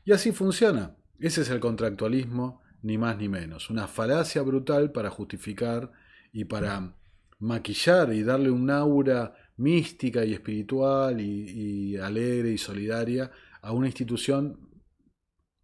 Y 0.05 0.13
así 0.13 0.33
funciona. 0.33 0.97
Ese 1.19 1.43
es 1.43 1.51
el 1.51 1.61
contractualismo, 1.61 2.63
ni 2.83 2.99
más 2.99 3.17
ni 3.19 3.29
menos. 3.29 3.71
Una 3.71 3.89
falacia 3.89 4.43
brutal 4.43 4.93
para 4.93 5.11
justificar 5.11 5.91
y 6.33 6.45
para 6.45 6.95
maquillar 7.39 8.13
y 8.13 8.23
darle 8.23 8.51
un 8.51 8.71
aura 8.71 9.35
mística 9.57 10.25
y 10.25 10.35
espiritual 10.35 11.21
y 11.21 11.97
alegre 11.97 12.51
y 12.51 12.59
solidaria 12.59 13.31
a 13.63 13.73
una 13.73 13.87
institución 13.87 14.67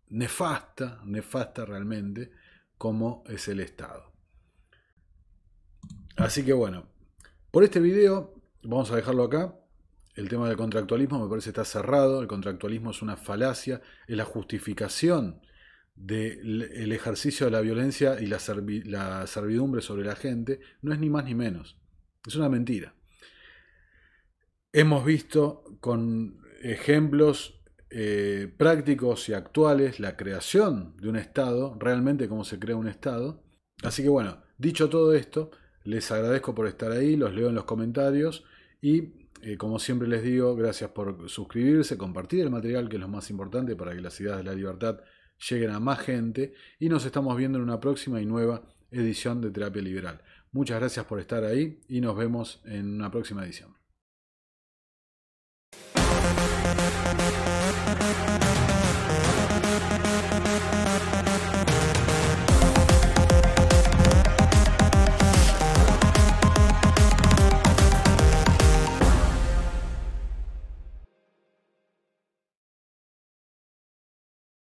nefasta, 0.08 1.00
nefasta 1.04 1.64
realmente, 1.64 2.32
como 2.82 3.22
es 3.28 3.46
el 3.46 3.60
Estado. 3.60 4.10
Así 6.16 6.44
que 6.44 6.52
bueno, 6.52 6.88
por 7.52 7.62
este 7.62 7.78
video 7.78 8.34
vamos 8.64 8.90
a 8.90 8.96
dejarlo 8.96 9.22
acá. 9.22 9.56
El 10.16 10.28
tema 10.28 10.48
del 10.48 10.56
contractualismo 10.56 11.22
me 11.22 11.30
parece 11.30 11.50
está 11.50 11.64
cerrado. 11.64 12.20
El 12.20 12.26
contractualismo 12.26 12.90
es 12.90 13.00
una 13.00 13.16
falacia, 13.16 13.80
es 14.08 14.16
la 14.16 14.24
justificación 14.24 15.42
del 15.94 16.90
ejercicio 16.90 17.46
de 17.46 17.52
la 17.52 17.60
violencia 17.60 18.20
y 18.20 18.26
la 18.26 18.40
servidumbre 19.28 19.80
sobre 19.80 20.04
la 20.04 20.16
gente. 20.16 20.58
No 20.80 20.92
es 20.92 20.98
ni 20.98 21.08
más 21.08 21.24
ni 21.24 21.36
menos. 21.36 21.78
Es 22.26 22.34
una 22.34 22.48
mentira. 22.48 22.96
Hemos 24.72 25.04
visto 25.04 25.62
con 25.78 26.42
ejemplos 26.62 27.61
eh, 27.94 28.50
prácticos 28.56 29.28
y 29.28 29.34
actuales 29.34 30.00
la 30.00 30.16
creación 30.16 30.96
de 30.96 31.10
un 31.10 31.16
Estado, 31.16 31.76
realmente 31.78 32.26
cómo 32.26 32.44
se 32.44 32.58
crea 32.58 32.76
un 32.76 32.88
Estado. 32.88 33.42
Así 33.82 34.02
que 34.02 34.08
bueno, 34.08 34.42
dicho 34.56 34.88
todo 34.88 35.12
esto, 35.12 35.50
les 35.84 36.10
agradezco 36.10 36.54
por 36.54 36.66
estar 36.66 36.90
ahí, 36.90 37.16
los 37.16 37.34
leo 37.34 37.50
en 37.50 37.54
los 37.54 37.64
comentarios 37.64 38.44
y 38.80 39.28
eh, 39.42 39.58
como 39.58 39.78
siempre 39.78 40.08
les 40.08 40.22
digo, 40.22 40.56
gracias 40.56 40.90
por 40.90 41.28
suscribirse, 41.28 41.98
compartir 41.98 42.40
el 42.40 42.50
material 42.50 42.88
que 42.88 42.96
es 42.96 43.00
lo 43.00 43.08
más 43.08 43.28
importante 43.28 43.76
para 43.76 43.92
que 43.94 44.00
las 44.00 44.18
ideas 44.20 44.38
de 44.38 44.44
la 44.44 44.54
libertad 44.54 45.00
lleguen 45.50 45.70
a 45.70 45.80
más 45.80 45.98
gente 46.00 46.54
y 46.78 46.88
nos 46.88 47.04
estamos 47.04 47.36
viendo 47.36 47.58
en 47.58 47.64
una 47.64 47.80
próxima 47.80 48.22
y 48.22 48.26
nueva 48.26 48.62
edición 48.90 49.40
de 49.40 49.50
Terapia 49.50 49.82
Liberal. 49.82 50.22
Muchas 50.52 50.80
gracias 50.80 51.04
por 51.06 51.20
estar 51.20 51.44
ahí 51.44 51.80
y 51.88 52.00
nos 52.00 52.16
vemos 52.16 52.62
en 52.64 52.94
una 52.94 53.10
próxima 53.10 53.44
edición. 53.44 53.81